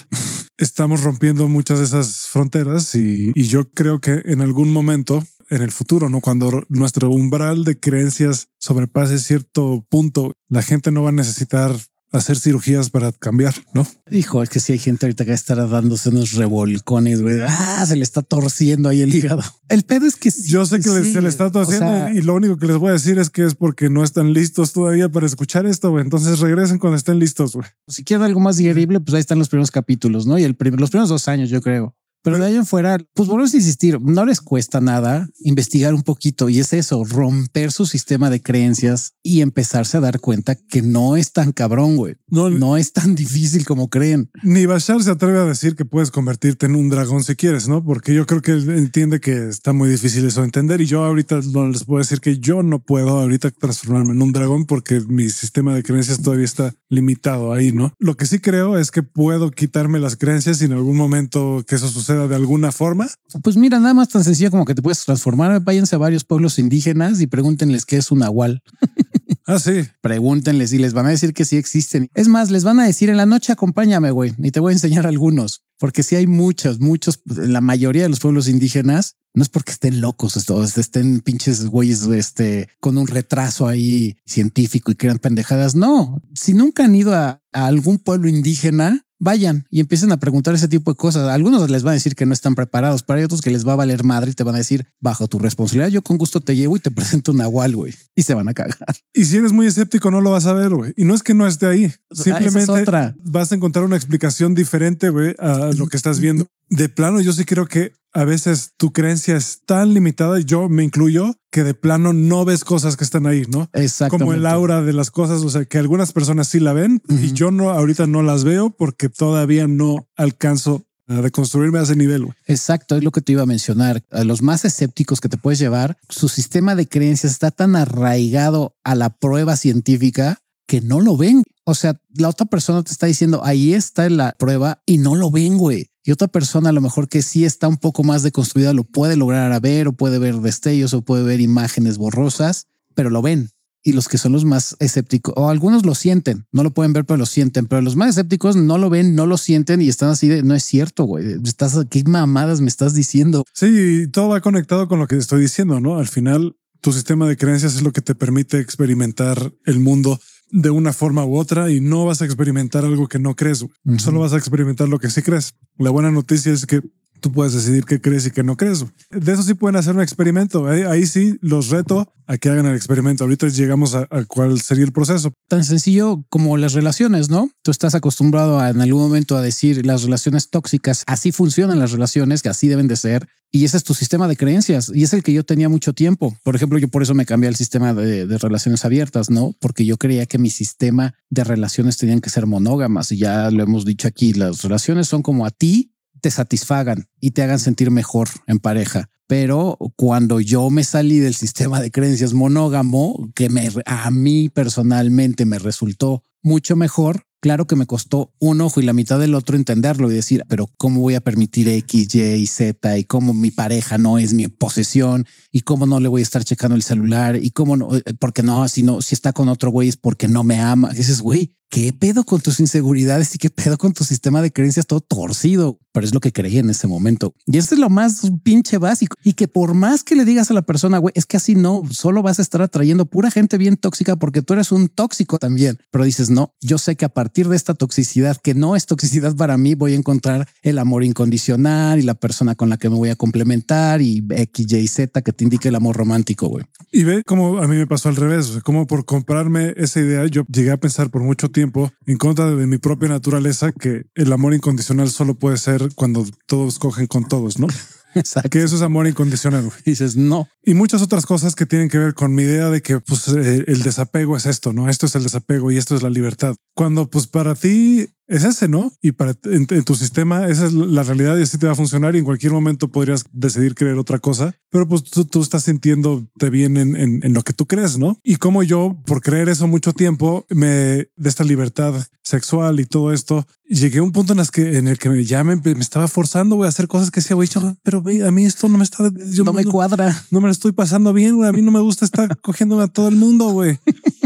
[0.58, 5.62] Estamos rompiendo muchas de esas fronteras y, y yo creo que en algún momento en
[5.62, 6.22] el futuro, ¿no?
[6.22, 11.76] Cuando nuestro umbral de creencias sobrepase cierto punto, la gente no va a necesitar
[12.14, 13.88] hacer cirugías para cambiar, ¿no?
[14.12, 17.40] Hijo, es que si hay gente ahorita que estará dándose unos revolcones, güey.
[17.42, 19.42] Ah, se le está torciendo ahí el hígado.
[19.68, 22.68] El pedo es que Yo sé que se le está torciendo y lo único que
[22.68, 25.90] les voy a decir es que es porque no están listos todavía para escuchar esto,
[25.90, 26.04] güey.
[26.04, 27.68] Entonces regresen cuando estén listos, güey.
[27.88, 30.38] Si quieren algo más digerible, pues ahí están los primeros capítulos, ¿no?
[30.38, 31.96] Y el los primeros dos años, yo creo.
[32.24, 36.04] Pero de ahí en fuera, pues volvemos a insistir, no les cuesta nada investigar un
[36.04, 40.82] poquito y es eso, romper su sistema de creencias y empezarse a dar cuenta que
[40.82, 42.16] no es tan cabrón, güey.
[42.28, 44.30] No, no es tan difícil como creen.
[44.42, 47.84] Ni Bashar se atreve a decir que puedes convertirte en un dragón si quieres, ¿no?
[47.84, 51.04] Porque yo creo que él entiende que está muy difícil eso de entender y yo
[51.04, 55.02] ahorita no les puedo decir que yo no puedo ahorita transformarme en un dragón porque
[55.02, 57.94] mi sistema de creencias todavía está limitado ahí, ¿no?
[58.00, 61.76] Lo que sí creo es que puedo quitarme las creencias y en algún momento que
[61.76, 63.10] eso suceda de alguna forma?
[63.44, 65.62] Pues mira, nada más tan sencillo como que te puedes transformar.
[65.62, 68.62] Váyanse a varios pueblos indígenas y pregúntenles qué es un nahual.
[69.46, 69.84] Ah, sí.
[70.02, 72.10] Pregúntenles y les van a decir que sí existen.
[72.14, 74.74] Es más, les van a decir en la noche, acompáñame, güey, y te voy a
[74.74, 79.50] enseñar algunos, porque sí hay muchos, muchos, la mayoría de los pueblos indígenas no es
[79.50, 80.38] porque estén locos,
[80.78, 85.76] estén pinches güeyes este, con un retraso ahí científico y crean pendejadas.
[85.76, 90.68] No, si nunca han ido a algún pueblo indígena, vayan y empiecen a preguntar ese
[90.68, 91.30] tipo de cosas.
[91.30, 93.74] algunos les van a decir que no están preparados, pero hay otros que les va
[93.74, 96.56] a valer madre y te van a decir, bajo tu responsabilidad, yo con gusto te
[96.56, 97.94] llevo y te presento un nahual, güey.
[98.16, 98.78] Y se van a cagar.
[99.14, 100.94] Y si eres muy escéptico, no lo vas a ver, güey.
[100.98, 101.86] Y no es que no esté ahí.
[101.86, 106.48] Ah, Simplemente vas a encontrar una explicación diferente, güey, a lo que estás viendo.
[106.70, 110.70] De plano, yo sí creo que a veces tu creencia es tan limitada, y yo
[110.70, 113.70] me incluyo, que de plano no ves cosas que están ahí, ¿no?
[113.74, 114.18] Exacto.
[114.18, 117.34] Como el aura de las cosas, o sea, que algunas personas sí la ven y
[117.34, 122.28] yo no, ahorita no las veo porque todavía no alcanzo a reconstruirme a ese nivel.
[122.46, 124.04] Exacto, es lo que te iba a mencionar.
[124.12, 128.76] A los más escépticos que te puedes llevar, su sistema de creencias está tan arraigado
[128.84, 131.44] a la prueba científica que no lo ven.
[131.66, 135.30] O sea, la otra persona te está diciendo ahí está la prueba y no lo
[135.30, 135.90] ven, güey.
[136.04, 139.16] Y otra persona a lo mejor que sí está un poco más deconstruida lo puede
[139.16, 143.50] lograr a ver o puede ver destellos o puede ver imágenes borrosas, pero lo ven
[143.84, 147.06] y los que son los más escépticos, o algunos lo sienten, no lo pueden ver,
[147.06, 150.10] pero lo sienten, pero los más escépticos no lo ven, no lo sienten y están
[150.10, 153.44] así de, no es cierto, güey, estás, qué mamadas me estás diciendo.
[153.54, 156.00] Sí, todo va conectado con lo que estoy diciendo, ¿no?
[156.00, 160.20] Al final, tu sistema de creencias es lo que te permite experimentar el mundo
[160.54, 163.66] de una forma u otra y no vas a experimentar algo que no crees,
[163.98, 165.56] solo vas a experimentar lo que sí crees.
[165.80, 166.82] La buena noticia es que
[167.24, 168.86] tú puedes decidir qué crees y qué no crees.
[169.10, 170.68] De eso sí pueden hacer un experimento.
[170.68, 173.24] Ahí, sí los reto a que hagan el experimento.
[173.24, 175.32] Ahorita llegamos a, cuál sería el proceso.
[175.48, 177.50] Tan sencillo como las relaciones, ¿no?
[177.64, 181.92] Tú estás acostumbrado a, en algún momento a decir las relaciones tóxicas, así funcionan las
[181.92, 183.28] relaciones, que así deben de ser.
[183.56, 186.36] Y ese es tu sistema de creencias y es el que yo tenía mucho tiempo.
[186.44, 189.56] Por ejemplo, yo por eso me cambié al sistema de, de relaciones abiertas, ¿no?
[189.62, 193.64] Porque yo creía que mi sistema de relaciones tenían que ser monógamas y ya lo
[193.64, 195.93] hemos dicho aquí, las relaciones son como a ti
[196.24, 199.10] te satisfagan y te hagan sentir mejor en pareja.
[199.28, 205.46] Pero cuando yo me salí del sistema de creencias monógamo, que me, a mí personalmente
[205.46, 209.58] me resultó mucho mejor, claro que me costó un ojo y la mitad del otro
[209.58, 213.52] entenderlo y decir, pero ¿cómo voy a permitir X, Y y Z y cómo mi
[213.52, 217.36] pareja no es mi posesión y cómo no le voy a estar checando el celular
[217.36, 220.30] y cómo no, eh, porque no, si no, si está con otro güey es porque
[220.30, 220.92] no me ama.
[220.94, 224.52] Y dices, güey, ¿qué pedo con tus inseguridades y qué pedo con tu sistema de
[224.52, 225.80] creencias todo torcido?
[225.92, 227.34] Pero es lo que creía en ese momento.
[227.48, 229.16] Y eso es lo más pinche básico.
[229.24, 231.82] Y que por más que le digas a la persona, güey, es que así no,
[231.90, 235.80] solo vas a estar atrayendo pura gente bien tóxica porque tú eres un tóxico también.
[235.90, 239.36] Pero dices, no, yo sé que a partir de esta toxicidad, que no es toxicidad
[239.36, 242.98] para mí, voy a encontrar el amor incondicional y la persona con la que me
[242.98, 246.66] voy a complementar y X, Y, Z que te indique el amor romántico, güey.
[246.92, 250.44] Y ve cómo a mí me pasó al revés, como por comprarme esa idea, yo
[250.52, 251.63] llegué a pensar por mucho tiempo
[252.06, 256.80] en contra de mi propia naturaleza que el amor incondicional solo puede ser cuando todos
[256.80, 257.68] cogen con todos, ¿no?
[258.16, 258.50] Exacto.
[258.50, 259.72] Que eso es amor incondicional.
[259.86, 260.48] dices no.
[260.64, 263.64] Y muchas otras cosas que tienen que ver con mi idea de que pues, eh,
[263.68, 264.90] el desapego es esto, no?
[264.90, 266.56] Esto es el desapego y esto es la libertad.
[266.76, 268.92] Cuando pues para ti es ese, ¿no?
[269.02, 272.16] Y para en, tu sistema esa es la realidad y así te va a funcionar
[272.16, 276.50] y en cualquier momento podrías decidir creer otra cosa, pero pues tú, tú estás sintiéndote
[276.50, 278.18] bien en, en, lo que tú crees, ¿no?
[278.24, 283.12] Y como yo, por creer eso mucho tiempo, me de esta libertad sexual y todo
[283.12, 286.08] esto, llegué a un punto en, las que, en el que ya me, me estaba
[286.08, 287.50] forzando a hacer cosas que decía, güey,
[287.84, 290.72] pero a mí esto no me está, yo, no me cuadra, no me lo estoy
[290.72, 293.80] pasando bien, A mí no me gusta estar cogiéndome a todo el mundo, güey.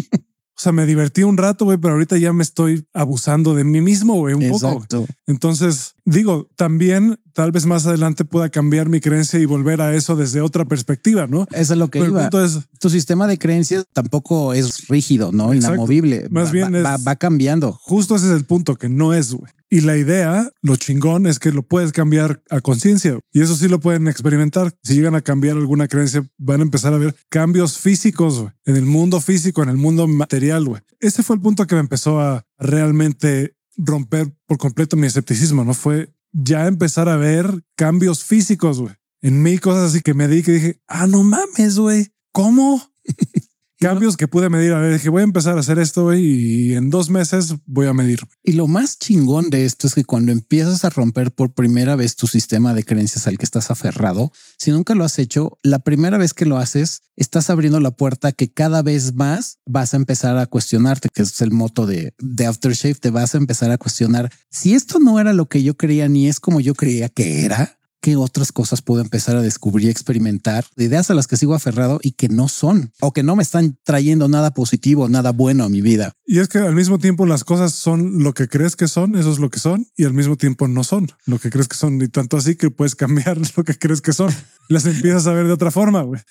[0.58, 3.80] O sea, me divertí un rato, güey, pero ahorita ya me estoy abusando de mí
[3.80, 5.02] mismo, güey, un Exacto.
[5.02, 5.13] poco.
[5.28, 10.15] Entonces, digo, también tal vez más adelante pueda cambiar mi creencia y volver a eso
[10.15, 11.46] desde otra perspectiva, ¿no?
[11.52, 12.32] Eso es lo que iba.
[12.80, 15.54] tu sistema de creencias tampoco es rígido, ¿no?
[15.54, 16.28] Inamovible.
[16.32, 17.74] Más bien va, va, cambiando.
[17.74, 19.52] Justo ese es el punto, que no es, güey.
[19.69, 23.19] Y la idea, lo chingón, es que lo puedes cambiar a conciencia.
[23.34, 24.73] Y eso sí lo pueden experimentar.
[24.82, 28.86] Si llegan a cambiar alguna creencia, van a empezar a ver cambios físicos en el
[28.86, 30.65] mundo físico, en el mundo material.
[30.65, 30.82] Güey.
[30.99, 35.65] Ese fue el punto que me empezó a realmente romper por completo mi escepticismo.
[35.65, 38.93] No fue ya empezar a ver cambios físicos güey.
[39.21, 42.82] en mí, cosas así que me di que dije, ah, no mames, güey, ¿cómo?
[43.79, 44.73] cambios que pude medir.
[44.73, 47.93] A ver, dije, voy a empezar a hacer esto y en dos meses voy a
[47.93, 48.19] medir.
[48.43, 52.15] Y lo más chingón de esto es que cuando empiezas a romper por primera vez
[52.15, 56.17] tu sistema de creencias al que estás aferrado, si nunca lo has hecho, la primera
[56.17, 60.37] vez que lo haces, estás abriendo la puerta que cada vez más vas a empezar
[60.37, 64.31] a cuestionarte, que es el moto de, de Aftershave, te vas a empezar a cuestionar
[64.49, 67.77] si esto no era lo que yo creía ni es como yo creía que era
[68.01, 71.99] qué otras cosas puedo empezar a descubrir y experimentar, ideas a las que sigo aferrado
[72.01, 75.69] y que no son o que no me están trayendo nada positivo, nada bueno a
[75.69, 76.13] mi vida.
[76.25, 79.31] Y es que al mismo tiempo las cosas son lo que crees que son, eso
[79.31, 82.01] es lo que son, y al mismo tiempo no son lo que crees que son,
[82.01, 84.33] y tanto así que puedes cambiar lo que crees que son.
[84.69, 86.01] Las empiezas a ver de otra forma.
[86.01, 86.21] güey.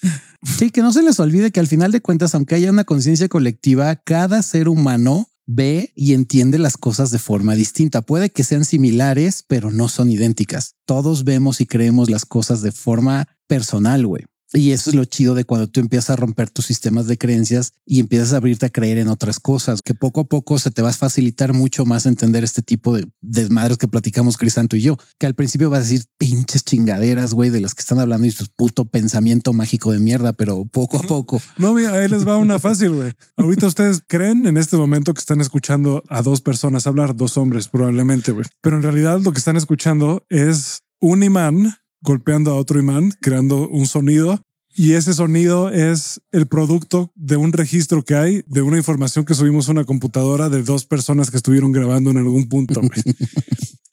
[0.42, 3.28] Sí, que no se les olvide que al final de cuentas, aunque haya una conciencia
[3.28, 8.02] colectiva, cada ser humano ve y entiende las cosas de forma distinta.
[8.02, 10.74] Puede que sean similares, pero no son idénticas.
[10.84, 14.24] Todos vemos y creemos las cosas de forma personal, güey.
[14.56, 17.74] Y eso es lo chido de cuando tú empiezas a romper tus sistemas de creencias
[17.84, 20.80] y empiezas a abrirte a creer en otras cosas, que poco a poco se te
[20.80, 24.96] va a facilitar mucho más entender este tipo de desmadres que platicamos Crisanto y yo,
[25.18, 28.30] que al principio vas a decir pinches chingaderas, güey, de las que están hablando y
[28.30, 31.42] su puto pensamiento mágico de mierda, pero poco a poco.
[31.58, 33.12] No, mira, ahí les va una fácil, güey.
[33.36, 37.68] Ahorita ustedes creen en este momento que están escuchando a dos personas hablar, dos hombres
[37.68, 38.46] probablemente, güey.
[38.62, 41.74] Pero en realidad lo que están escuchando es un imán
[42.06, 44.40] golpeando a otro imán, creando un sonido.
[44.78, 49.34] Y ese sonido es el producto de un registro que hay de una información que
[49.34, 52.82] subimos a una computadora de dos personas que estuvieron grabando en algún punto.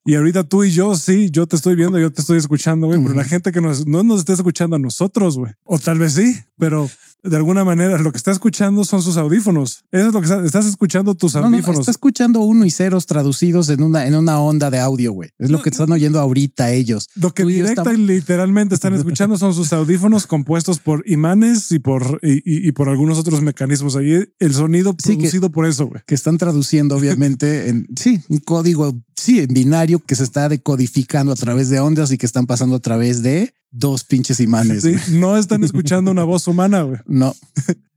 [0.05, 3.01] Y ahorita tú y yo, sí, yo te estoy viendo, yo te estoy escuchando, güey,
[3.01, 5.53] pero la gente que nos, no nos está escuchando a nosotros, güey.
[5.63, 6.89] O tal vez sí, pero
[7.23, 9.85] de alguna manera lo que está escuchando son sus audífonos.
[9.91, 11.79] Eso es lo que estás escuchando tus audífonos.
[11.79, 15.29] está escuchando uno y ceros traducidos en una, en una onda de audio, güey.
[15.39, 17.09] Es lo que están oyendo ahorita ellos.
[17.15, 22.19] Lo que directa y literalmente están escuchando son sus audífonos compuestos por imanes y por,
[22.21, 23.95] y, por algunos otros mecanismos.
[23.95, 26.01] Ahí el sonido producido por eso, güey.
[26.05, 31.31] Que están traduciendo obviamente en, sí, un código, sí, en binario que se está decodificando
[31.31, 34.83] a través de ondas y que están pasando a través de dos pinches imanes.
[34.83, 36.99] Sí, no están escuchando una voz humana, güey.
[37.05, 37.35] No.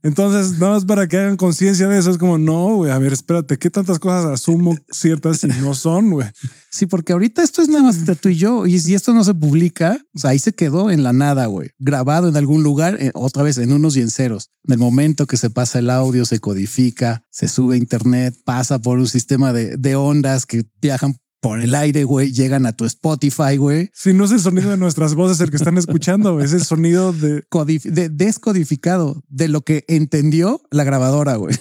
[0.02, 3.12] Entonces, nada más para que hagan conciencia de eso, es como, no, güey, a ver,
[3.12, 6.28] espérate, ¿qué tantas cosas asumo ciertas y no son, güey?
[6.70, 9.24] Sí, porque ahorita esto es nada más de tú y yo, y si esto no
[9.24, 12.96] se publica, o sea, ahí se quedó en la nada, güey, grabado en algún lugar,
[13.00, 14.50] eh, otra vez en unos y en ceros.
[14.62, 18.78] En el momento que se pasa el audio, se codifica, se sube a internet, pasa
[18.78, 22.84] por un sistema de, de ondas que viajan por el aire, güey, llegan a tu
[22.86, 23.90] Spotify, güey.
[23.94, 27.12] Si no es el sonido de nuestras voces el que están escuchando, es el sonido
[27.12, 27.44] de...
[27.84, 31.54] de descodificado de lo que entendió la grabadora, güey.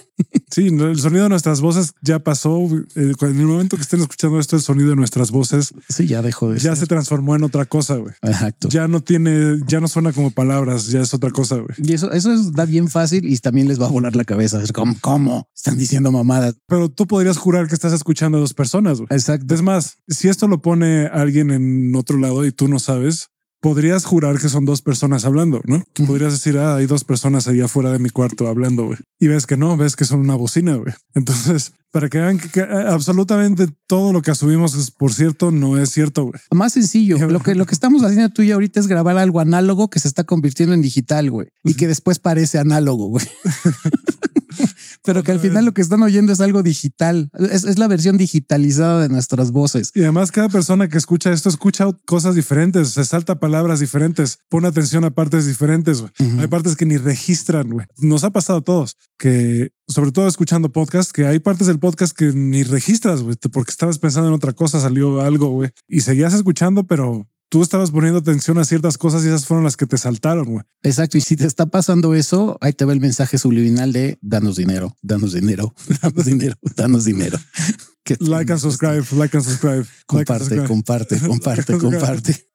[0.56, 2.58] Sí, el sonido de nuestras voces ya pasó.
[2.94, 5.74] Eh, en el momento que estén escuchando esto, el sonido de nuestras voces.
[5.86, 8.14] Sí, ya dejó de Ya se transformó en otra cosa, güey.
[8.22, 8.70] Exacto.
[8.70, 11.74] Ya no tiene, ya no suena como palabras, ya es otra cosa, güey.
[11.76, 14.62] Y eso, eso es, da bien fácil y también les va a volar la cabeza.
[14.62, 15.46] Es como, ¿cómo?
[15.54, 16.56] Están diciendo mamadas.
[16.66, 19.08] Pero tú podrías jurar que estás escuchando a dos personas, güey.
[19.10, 19.54] Exacto.
[19.54, 23.28] Es más, si esto lo pone alguien en otro lado y tú no sabes,
[23.66, 25.82] podrías jurar que son dos personas hablando, ¿no?
[26.06, 28.98] podrías decir, ah, hay dos personas allá afuera de mi cuarto hablando, güey.
[29.18, 30.94] Y ves que no, ves que son una bocina, güey.
[31.16, 35.90] Entonces, para que vean que, eh, absolutamente todo lo que asumimos, por cierto, no es
[35.90, 36.40] cierto, güey.
[36.52, 39.90] Más sencillo, lo que, lo que estamos haciendo tú y ahorita es grabar algo análogo
[39.90, 41.48] que se está convirtiendo en digital, güey.
[41.64, 43.26] Y que después parece análogo, güey.
[45.06, 47.30] pero que al final lo que están oyendo es algo digital.
[47.38, 49.92] Es, la versión digitalizada de nuestras voces.
[49.94, 54.66] Y además cada persona que escucha esto escucha cosas diferentes, se salta palabras diferentes, pone
[54.66, 56.04] atención a partes diferentes.
[56.38, 57.70] Hay partes que ni registran.
[57.70, 57.86] güey.
[57.98, 62.14] Nos ha pasado a todos que, sobre todo escuchando podcast, que hay partes del podcast
[62.16, 66.34] que ni registras güey, porque estabas pensando en otra cosa, salió algo güey, y seguías
[66.34, 69.98] escuchando, pero tú estabas poniendo atención a ciertas cosas y esas fueron las que te
[69.98, 70.64] saltaron, güey.
[70.82, 71.18] Exacto.
[71.18, 74.96] Y si te está pasando eso, ahí te va el mensaje subliminal de danos dinero,
[75.02, 77.38] danos dinero, danos dinero, danos dinero.
[78.20, 79.86] like and subscribe, like and subscribe.
[80.06, 82.48] Comparte, comparte, comparte, comparte.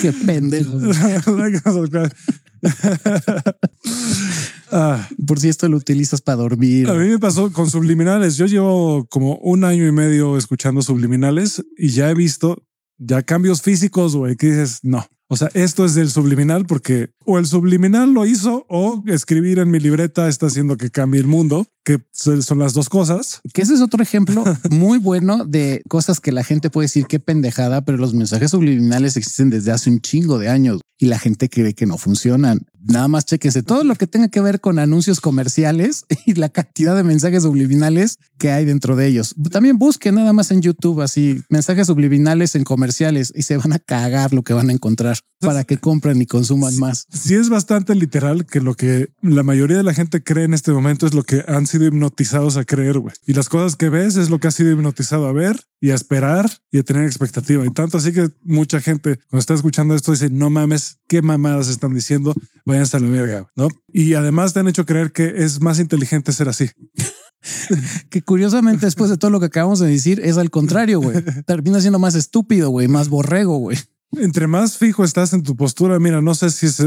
[0.00, 0.78] Qué pendejo.
[0.78, 2.12] like and subscribe.
[4.70, 5.08] Ah.
[5.26, 6.88] por si esto lo utilizas para dormir.
[6.88, 8.36] A mí me pasó con subliminales.
[8.36, 12.62] Yo llevo como un año y medio escuchando subliminales y ya he visto
[13.04, 15.06] ya cambios físicos, güey, que dices, no.
[15.28, 19.70] O sea, esto es del subliminal porque o el subliminal lo hizo o escribir en
[19.70, 23.40] mi libreta está haciendo que cambie el mundo, que son las dos cosas.
[23.52, 27.18] Que ese es otro ejemplo muy bueno de cosas que la gente puede decir qué
[27.18, 31.48] pendejada, pero los mensajes subliminales existen desde hace un chingo de años y la gente
[31.48, 32.60] cree que no funcionan.
[32.80, 36.94] Nada más chequese todo lo que tenga que ver con anuncios comerciales y la cantidad
[36.96, 39.34] de mensajes subliminales que hay dentro de ellos.
[39.50, 43.78] También busquen nada más en YouTube así mensajes subliminales en comerciales y se van a
[43.78, 47.06] cagar lo que van a encontrar para que compren y consuman más.
[47.12, 50.72] Sí es bastante literal que lo que la mayoría de la gente cree en este
[50.72, 53.14] momento es lo que han sido hipnotizados a creer, güey.
[53.26, 55.94] Y las cosas que ves es lo que ha sido hipnotizado a ver y a
[55.94, 57.66] esperar y a tener expectativa.
[57.66, 61.68] Y tanto así que mucha gente cuando está escuchando esto dice, no mames, qué mamadas
[61.68, 63.68] están diciendo, vayan hasta la verga, ¿no?
[63.92, 66.70] Y además te han hecho creer que es más inteligente ser así.
[68.10, 71.22] que curiosamente después de todo lo que acabamos de decir es al contrario, güey.
[71.46, 73.78] Termina siendo más estúpido, güey, más borrego, güey.
[74.18, 76.82] Entre más fijo estás en tu postura, mira, no sé si es,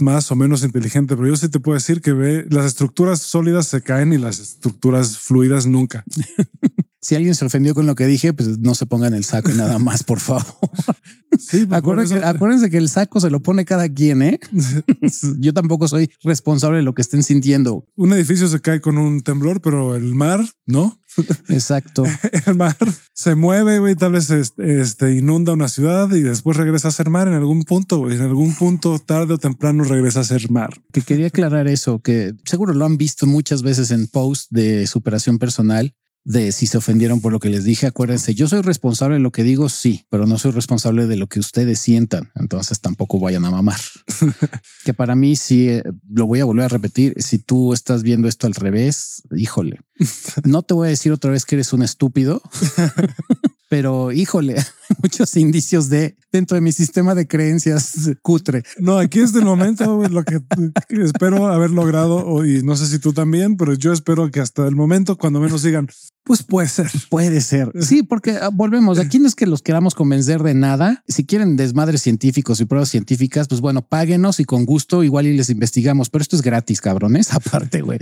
[0.00, 3.66] más o menos inteligente, pero yo sí te puedo decir que ve las estructuras sólidas
[3.66, 6.04] se caen y las estructuras fluidas nunca.
[7.04, 9.54] Si alguien se ofendió con lo que dije, pues no se pongan el saco y
[9.54, 10.44] nada más, por favor.
[11.38, 14.38] Sí, acuérdense, acuérdense, que el saco se lo pone cada quien, ¿eh?
[15.38, 17.86] Yo tampoco soy responsable de lo que estén sintiendo.
[17.96, 21.00] Un edificio se cae con un temblor, pero el mar, ¿no?
[21.48, 22.04] Exacto.
[22.46, 22.76] el mar
[23.12, 27.28] se mueve, güey, tal vez este, inunda una ciudad y después regresa a ser mar
[27.28, 28.16] en algún punto, güey.
[28.16, 30.70] En algún punto, tarde o temprano, regresa a ser mar.
[30.92, 35.38] Que quería aclarar eso, que seguro lo han visto muchas veces en post de superación
[35.38, 35.94] personal
[36.24, 37.86] de si se ofendieron por lo que les dije.
[37.86, 41.26] Acuérdense, yo soy responsable de lo que digo, sí, pero no soy responsable de lo
[41.26, 42.30] que ustedes sientan.
[42.34, 43.80] Entonces tampoco vayan a mamar.
[44.84, 48.28] que para mí, si eh, lo voy a volver a repetir, si tú estás viendo
[48.28, 49.80] esto al revés, híjole,
[50.44, 52.42] no te voy a decir otra vez que eres un estúpido,
[53.72, 54.56] pero híjole,
[55.02, 58.64] muchos indicios de dentro de mi sistema de creencias cutre.
[58.78, 60.42] No, aquí es el momento lo que
[60.90, 64.76] espero haber logrado y no sé si tú también, pero yo espero que hasta el
[64.76, 65.88] momento, cuando menos digan,
[66.24, 66.90] pues puede ser.
[67.10, 67.72] Puede ser.
[67.80, 68.98] Sí, porque ah, volvemos.
[69.00, 71.02] Aquí no es que los queramos convencer de nada.
[71.08, 75.36] Si quieren desmadres científicos y pruebas científicas, pues bueno, páguenos y con gusto igual y
[75.36, 76.10] les investigamos.
[76.10, 77.32] Pero esto es gratis, cabrones.
[77.32, 77.98] Aparte, güey.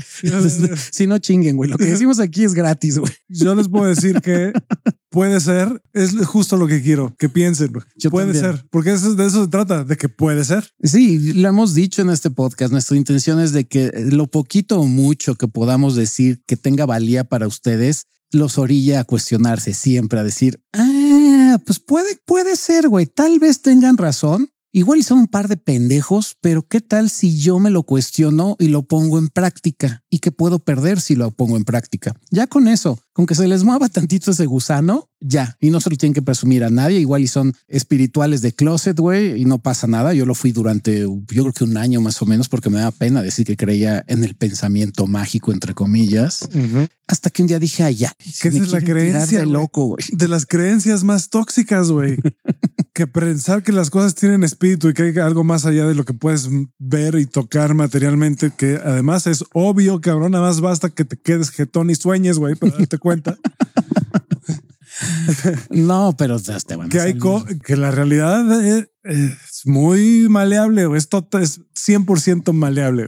[0.91, 1.71] si no chinguen, güey.
[1.71, 3.13] Lo que decimos aquí es gratis, güey.
[3.29, 4.53] Yo les puedo decir que
[5.11, 5.83] puede ser.
[5.95, 7.73] Es justo lo que quiero que piensen.
[8.11, 10.71] puede ser, porque eso, de eso se trata, de que puede ser.
[10.83, 12.71] Sí, lo hemos dicho en este podcast.
[12.71, 17.25] Nuestra intención es de que lo poquito o mucho que podamos decir que tenga valía
[17.25, 23.07] para ustedes los orilla a cuestionarse siempre, a decir, ah, pues puede, puede ser, güey.
[23.07, 24.51] Tal vez tengan razón.
[24.73, 28.55] Igual y son un par de pendejos, pero ¿qué tal si yo me lo cuestiono
[28.61, 30.05] y lo pongo en práctica?
[30.09, 32.15] ¿Y qué puedo perder si lo pongo en práctica?
[32.31, 35.57] Ya con eso, con que se les mueva tantito ese gusano, ya.
[35.61, 36.99] Y no se lo tienen que presumir a nadie.
[36.99, 40.15] Igual y son espirituales de closet, güey, y no pasa nada.
[40.15, 42.91] Yo lo fui durante, yo creo que un año más o menos, porque me da
[42.91, 46.49] pena decir que creía en el pensamiento mágico, entre comillas.
[47.07, 48.13] Hasta que un día dije, ay, ya.
[48.41, 49.41] ¿Qué es la creencia?
[49.41, 50.05] De loco, güey.
[50.13, 52.17] De las creencias más tóxicas, güey.
[52.93, 56.05] que pensar que las cosas tienen espíritu y que hay algo más allá de lo
[56.05, 56.49] que puedes
[56.79, 61.51] ver y tocar materialmente, que además es obvio, cabrón, nada más basta que te quedes
[61.51, 63.39] jetón y sueñes, güey, para darte cuenta.
[65.71, 66.37] no, pero
[66.91, 67.19] que hay
[67.65, 68.87] que la realidad es,
[69.65, 73.07] muy maleable o esto es 100% maleable.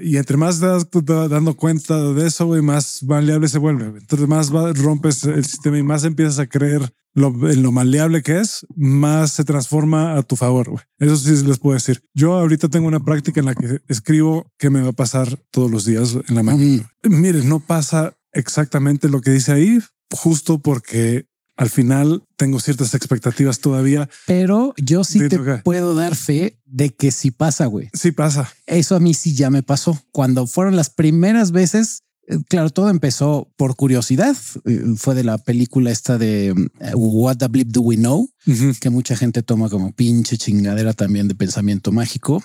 [0.00, 0.86] Y entre más te das
[1.28, 3.98] dando cuenta de eso, y más maleable se vuelve.
[3.98, 8.38] Entonces más rompes el sistema y más empiezas a creer lo, en lo maleable que
[8.38, 10.82] es, más se transforma a tu favor.
[10.98, 12.02] Eso sí les puedo decir.
[12.14, 15.70] Yo ahorita tengo una práctica en la que escribo qué me va a pasar todos
[15.70, 16.90] los días en la mañana.
[17.02, 19.78] Miren, no pasa exactamente lo que dice ahí,
[20.10, 24.08] justo porque al final tengo ciertas expectativas todavía.
[24.26, 27.90] Pero yo sí te puedo dar fe de que sí pasa, güey.
[27.92, 28.48] Sí pasa.
[28.66, 30.00] Eso a mí sí ya me pasó.
[30.12, 32.04] Cuando fueron las primeras veces
[32.48, 34.36] claro, todo empezó por curiosidad.
[34.64, 38.30] Eh, fue de la película esta de eh, What the Bleep Do We Know,
[38.80, 42.42] que mucha gente toma como pinche chingadera también de pensamiento mágico.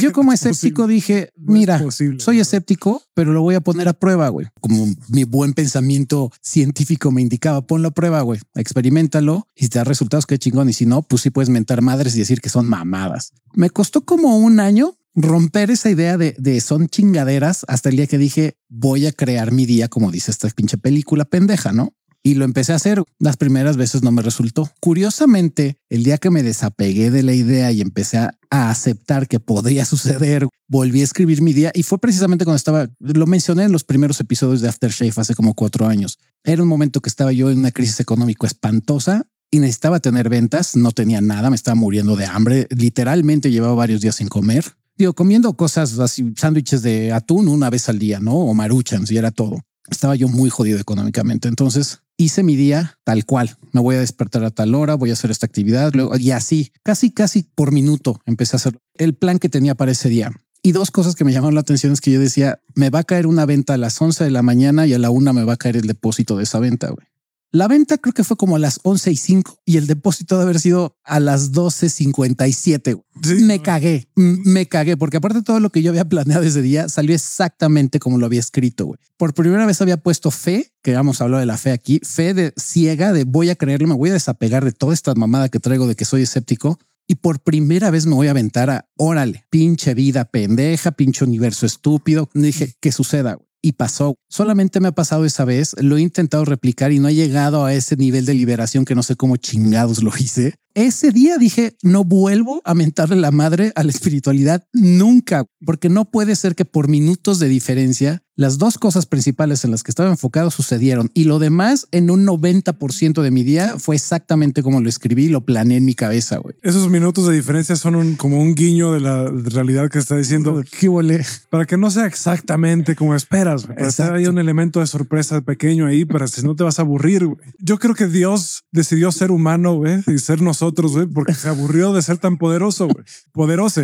[0.00, 1.82] Yo como escéptico dije, mira,
[2.18, 4.46] soy escéptico, pero lo voy a poner a prueba, güey.
[4.60, 8.40] Como mi buen pensamiento científico me indicaba, ponlo a prueba, güey.
[8.54, 10.68] Experimentalo y si te da resultados, qué chingón.
[10.68, 13.32] Y si no, pues sí puedes mentar madres y decir que son mamadas.
[13.52, 18.18] Me costó como un año romper esa idea de, son chingaderas hasta el día que
[18.18, 21.94] dije voy a crear mi día, como dice esta pinche película pendeja, ¿no?
[22.22, 23.02] Y lo empecé a hacer.
[23.18, 24.70] Las primeras veces no me resultó.
[24.78, 29.84] Curiosamente, el día que me desapegué de la idea y empecé a, aceptar que podría
[29.86, 33.84] suceder, volví a escribir mi día y fue precisamente cuando estaba, lo mencioné en los
[33.84, 36.18] primeros episodios de Aftershave hace como cuatro años.
[36.44, 40.76] Era un momento que estaba yo en una crisis económica espantosa y necesitaba tener ventas.
[40.76, 42.66] No tenía nada, me estaba muriendo de hambre.
[42.70, 44.74] Literalmente llevaba varios días sin comer
[45.04, 48.34] digo, comiendo cosas así, sándwiches de atún una vez al día, ¿no?
[48.34, 49.60] O maruchans y era todo.
[49.88, 51.48] Estaba yo muy jodido económicamente.
[51.48, 53.56] Entonces hice mi día tal cual.
[53.72, 56.72] Me voy a despertar a tal hora, voy a hacer esta actividad, luego, y así,
[56.82, 60.30] casi, casi por minuto empecé a hacer el plan que tenía para ese día.
[60.62, 63.04] Y dos cosas que me llamaron la atención es que yo decía, me va a
[63.04, 65.54] caer una venta a las 11 de la mañana y a la una me va
[65.54, 66.90] a caer el depósito de esa venta.
[66.90, 67.06] Güey.
[67.52, 70.44] La venta creo que fue como a las 11 y 5 y el depósito de
[70.44, 73.02] haber sido a las 12.57.
[73.40, 76.88] Me cagué, me cagué, porque aparte de todo lo que yo había planeado ese día
[76.88, 78.86] salió exactamente como lo había escrito.
[78.86, 79.00] Güey.
[79.16, 82.34] Por primera vez había puesto fe, que vamos a hablar de la fe aquí, fe
[82.34, 85.58] de ciega, de voy a creerle, me voy a desapegar de toda esta mamada que
[85.58, 86.78] traigo de que soy escéptico.
[87.08, 91.66] Y por primera vez me voy a aventar a órale, pinche vida pendeja, pinche universo
[91.66, 92.30] estúpido.
[92.32, 93.40] Dije, ¿qué suceda?
[93.62, 94.16] Y pasó.
[94.28, 97.74] Solamente me ha pasado esa vez, lo he intentado replicar y no he llegado a
[97.74, 100.54] ese nivel de liberación que no sé cómo chingados lo hice.
[100.74, 106.10] Ese día dije, no vuelvo a mentarle la madre a la espiritualidad nunca, porque no
[106.10, 110.08] puede ser que por minutos de diferencia las dos cosas principales en las que estaba
[110.08, 114.88] enfocado sucedieron y lo demás en un 90% de mi día fue exactamente como lo
[114.88, 116.38] escribí y lo planeé en mi cabeza.
[116.38, 116.54] güey.
[116.62, 120.64] Esos minutos de diferencia son un, como un guiño de la realidad que está diciendo.
[120.80, 121.22] ¿Qué huele?
[121.50, 123.66] Para que no sea exactamente como esperas.
[123.66, 127.28] Para hay un elemento de sorpresa pequeño ahí para si no te vas a aburrir.
[127.58, 131.92] Yo creo que Dios decidió ser humano güey, y ser nosotros güey, porque se aburrió
[131.92, 132.88] de ser tan poderoso.
[132.88, 133.04] Güey.
[133.32, 133.82] Poderoso.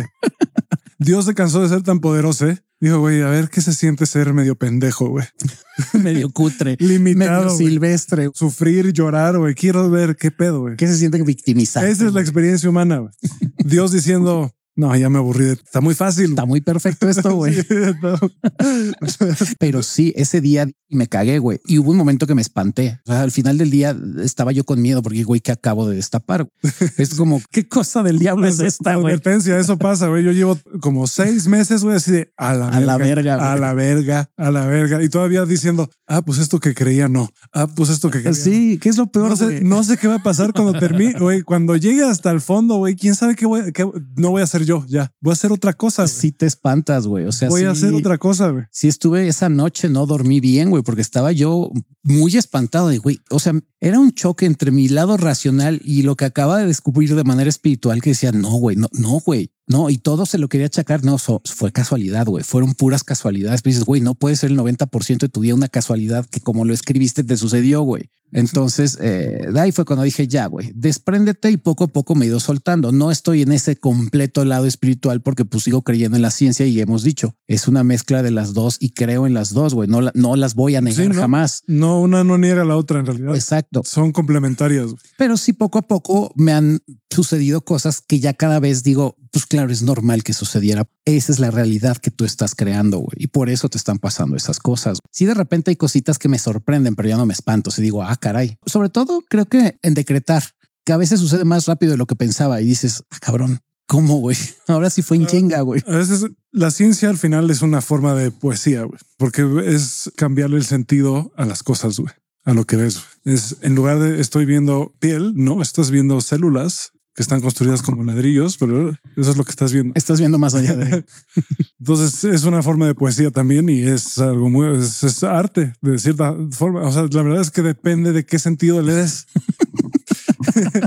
[0.97, 2.47] Dios se cansó de ser tan poderoso.
[2.47, 2.57] ¿eh?
[2.79, 5.25] Dijo, güey, a ver qué se siente ser medio pendejo, güey.
[5.93, 9.55] medio cutre, limitado, medio silvestre, sufrir, llorar, güey.
[9.55, 10.75] Quiero ver qué pedo, güey.
[10.75, 11.85] ¿Qué se siente victimizar?
[11.85, 12.99] Esa es la experiencia humana.
[12.99, 13.11] Güey.
[13.65, 15.49] Dios diciendo, no, ya me aburrí.
[15.49, 16.29] Está muy fácil.
[16.29, 17.55] Está muy perfecto esto, güey.
[19.59, 21.59] Pero sí, ese día me cagué, güey.
[21.65, 22.99] Y hubo un momento que me espanté.
[23.05, 25.95] O sea, al final del día estaba yo con miedo porque, güey, que acabo de
[25.95, 26.47] destapar.
[26.97, 29.13] Es como, ¿qué cosa del diablo es esta, güey?
[29.13, 30.23] Advertencia, eso pasa, güey.
[30.23, 33.73] Yo llevo como seis meses, güey, así de a la, a la verga, a la
[33.73, 35.03] verga, a la verga.
[35.03, 37.29] Y todavía diciendo, ah, pues esto que creía no.
[37.51, 38.33] Ah, pues esto que creía.
[38.33, 39.29] Sí, ¿qué es lo peor?
[39.29, 41.41] No sé, no sé qué va a pasar cuando termine, güey.
[41.41, 44.66] Cuando llegue hasta el fondo, güey, quién sabe qué voy, qué, no voy a hacer
[44.67, 45.11] yo ya.
[45.21, 46.07] Voy a hacer otra cosa.
[46.07, 47.25] Si te espantas, güey.
[47.25, 48.65] O sea, voy a hacer otra cosa, güey.
[48.71, 51.71] Si estuve esa noche, no dormí bien, güey, porque estaba yo
[52.03, 53.19] muy espantado de güey.
[53.29, 57.15] O sea, era un choque entre mi lado racional y lo que acaba de descubrir
[57.15, 59.51] de manera espiritual que decía, no, güey, no, no, güey.
[59.67, 61.03] No, y todo se lo quería achacar.
[61.03, 62.43] No, fue casualidad, güey.
[62.43, 63.63] Fueron puras casualidades.
[63.63, 66.73] Dices, güey, no puede ser el 90% de tu vida una casualidad que como lo
[66.73, 68.09] escribiste te sucedió, güey.
[68.31, 72.25] Entonces, eh, de ahí fue cuando dije, ya, güey, despréndete y poco a poco me
[72.25, 72.91] he ido soltando.
[72.91, 76.79] No estoy en ese completo lado espiritual porque pues sigo creyendo en la ciencia y
[76.81, 79.87] hemos dicho, es una mezcla de las dos y creo en las dos, güey.
[79.87, 81.63] No, no las voy a negar jamás.
[81.67, 83.35] No, una no niega la otra en realidad.
[83.35, 83.81] Exacto.
[83.85, 84.87] Son complementarias.
[85.17, 89.45] Pero sí, poco a poco me han sucedido cosas que ya cada vez digo, pues
[89.57, 90.87] claro, es normal que sucediera.
[91.03, 94.35] Esa es la realidad que tú estás creando güey, y por eso te están pasando
[94.35, 94.99] esas cosas.
[95.11, 97.71] Si de repente hay cositas que me sorprenden, pero ya no me espanto.
[97.71, 98.57] Si digo, ah, caray.
[98.67, 100.43] Sobre todo creo que en decretar,
[100.85, 104.17] que a veces sucede más rápido de lo que pensaba y dices, ah, cabrón, ¿Cómo,
[104.17, 104.35] güey?
[104.67, 105.81] Ahora sí fue en chinga, güey.
[105.87, 110.57] A veces la ciencia al final es una forma de poesía, güey, porque es cambiarle
[110.57, 113.01] el sentido a las cosas, güey, a lo que ves.
[113.23, 118.03] Es en lugar de estoy viendo piel, no, estás viendo células que están construidas como
[118.03, 119.91] ladrillos, pero eso es lo que estás viendo.
[119.95, 121.03] Estás viendo más allá de.
[121.79, 126.35] Entonces es una forma de poesía también y es algo muy, es, arte de cierta
[126.51, 126.81] forma.
[126.81, 129.25] O sea, la verdad es que depende de qué sentido le des.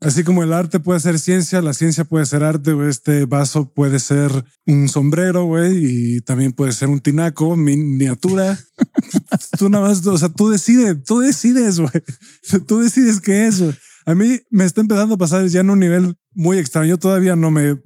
[0.00, 4.00] Así como el arte puede ser ciencia, la ciencia puede ser arte, este vaso puede
[4.00, 8.58] ser un sombrero, güey, y también puede ser un tinaco, miniatura.
[9.58, 11.92] tú nada más, o sea, tú decides, tú decides, güey.
[12.66, 13.62] Tú decides qué es.
[14.04, 16.98] A mí me está empezando a pasar ya en un nivel muy extraño.
[16.98, 17.78] Todavía no me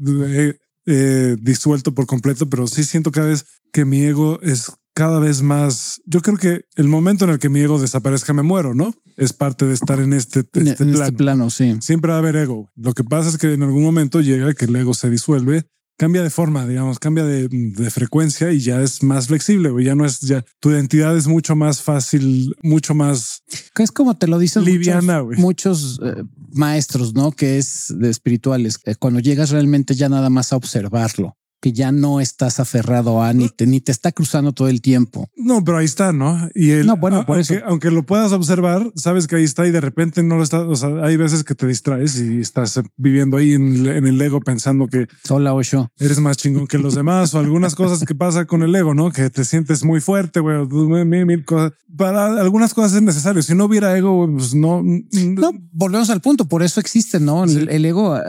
[0.86, 5.42] he disuelto por completo, pero sí siento cada vez que mi ego es cada vez
[5.42, 6.02] más.
[6.06, 8.92] Yo creo que el momento en el que mi ego desaparezca me muero, ¿no?
[9.16, 11.16] Es parte de estar en este, este, este plano.
[11.16, 11.50] plano.
[11.50, 12.68] Sí, siempre va a haber ego.
[12.74, 15.66] Lo que pasa es que en algún momento llega que el ego se disuelve
[15.98, 19.84] cambia de forma, digamos, cambia de, frecuencia y ya es más flexible, güey.
[19.84, 23.42] Ya no es, ya tu identidad es mucho más fácil, mucho más.
[23.74, 27.32] Que es como te lo dicen liviana, muchos, muchos eh, maestros, ¿no?
[27.32, 28.80] Que es de espirituales.
[28.98, 33.48] Cuando llegas realmente ya nada más a observarlo que ya no estás aferrado a ni
[33.48, 35.28] te, ni te está cruzando todo el tiempo.
[35.36, 36.48] No, pero ahí está, ¿no?
[36.54, 37.64] Y el, no, bueno, por aunque, eso.
[37.66, 40.62] aunque lo puedas observar, sabes que ahí está y de repente no lo estás.
[40.62, 44.86] O sea, hay veces que te distraes y estás viviendo ahí en, el ego pensando
[44.86, 48.46] que sola o yo eres más chingón que los demás o algunas cosas que pasa
[48.46, 49.10] con el ego, ¿no?
[49.10, 50.66] Que te sientes muy fuerte, güey.
[51.04, 51.72] Mil cosas.
[51.96, 53.42] Para algunas cosas es necesario.
[53.42, 54.82] Si no hubiera ego, pues no.
[54.82, 56.46] No, volvemos al punto.
[56.46, 57.44] Por eso existe, ¿no?
[57.44, 58.20] El, ego eh,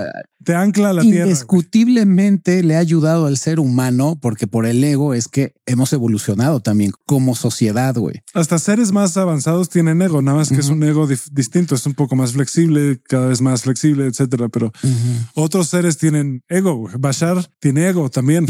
[0.44, 1.26] te ancla a la tierra.
[1.26, 6.60] Indiscutiblemente le ha ayudado al ser humano, porque por el ego es que hemos evolucionado
[6.60, 8.22] también como sociedad, güey.
[8.34, 11.94] Hasta seres más avanzados tienen ego, nada más que es un ego distinto, es un
[11.94, 14.50] poco más flexible, cada vez más flexible, etcétera.
[14.50, 14.72] Pero
[15.34, 16.90] otros seres tienen ego.
[17.00, 18.46] Bashar tiene ego también.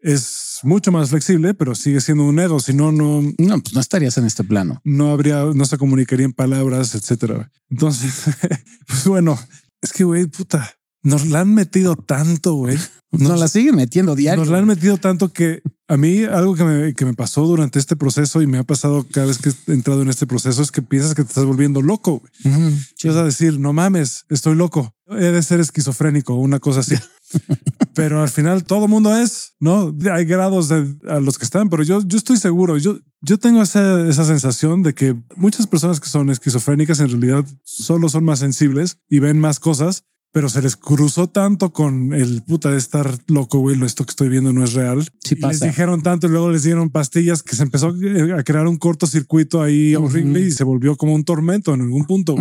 [0.00, 2.60] Es mucho más flexible, pero sigue siendo un ego.
[2.60, 4.80] Si no, no, no, pues no estarías en este plano.
[4.84, 7.50] No habría, no se comunicaría en palabras, etcétera.
[7.70, 8.24] Entonces,
[8.86, 9.38] pues bueno,
[9.80, 12.78] es que güey, puta, nos la han metido tanto, güey.
[13.12, 14.42] Nos, la siguen metiendo diario.
[14.42, 17.78] Nos la han metido tanto que a mí algo que me, que me pasó durante
[17.78, 20.72] este proceso y me ha pasado cada vez que he entrado en este proceso es
[20.72, 22.22] que piensas que te estás volviendo loco.
[22.42, 23.16] Güey.
[23.16, 24.92] a decir, no mames, estoy loco.
[25.08, 26.96] He de ser esquizofrénico, una cosa así.
[27.94, 29.94] pero al final todo mundo es, ¿no?
[30.12, 33.62] Hay grados de, a los que están, pero yo, yo estoy seguro, yo, yo tengo
[33.62, 38.40] esa, esa sensación de que muchas personas que son esquizofrénicas en realidad solo son más
[38.40, 40.04] sensibles y ven más cosas
[40.36, 44.28] pero se les cruzó tanto con el puta de estar loco, güey, esto que estoy
[44.28, 45.08] viendo no es real.
[45.24, 47.94] Sí Les dijeron tanto y luego les dieron pastillas que se empezó
[48.36, 52.36] a crear un cortocircuito ahí horrible y se volvió como un tormento en algún punto.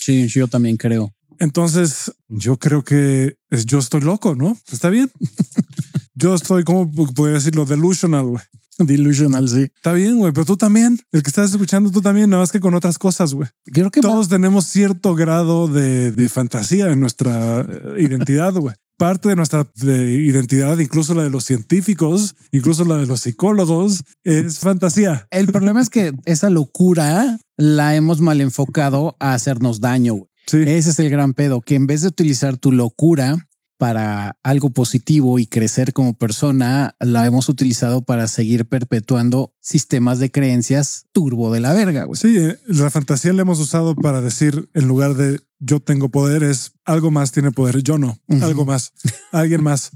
[0.00, 1.12] Sí, yo también creo.
[1.38, 4.56] Entonces, yo creo que es, yo estoy loco, ¿no?
[4.72, 5.10] Está bien.
[6.14, 7.66] yo estoy, como podría decirlo?
[7.66, 8.44] Delusional, güey.
[8.78, 9.68] Delusional, sí.
[9.74, 12.60] Está bien, güey, pero tú también, el que estás escuchando, tú también, nada más que
[12.60, 13.48] con otras cosas, güey.
[13.66, 18.74] Creo que todos tenemos cierto grado de, de fantasía en nuestra eh, identidad, güey.
[18.96, 24.60] Parte de nuestra identidad, incluso la de los científicos, incluso la de los psicólogos, es
[24.60, 25.26] fantasía.
[25.30, 30.14] El problema es que esa locura la hemos mal enfocado a hacernos daño.
[30.14, 30.28] Güey.
[30.46, 30.58] Sí.
[30.58, 35.38] Ese es el gran pedo, que en vez de utilizar tu locura para algo positivo
[35.38, 41.60] y crecer como persona, la hemos utilizado para seguir perpetuando sistemas de creencias turbo de
[41.60, 42.04] la verga.
[42.04, 42.20] Güey.
[42.20, 46.42] Sí, eh, la fantasía la hemos usado para decir en lugar de yo tengo poder
[46.42, 48.92] es algo más tiene poder, yo no, algo más,
[49.32, 49.90] alguien más,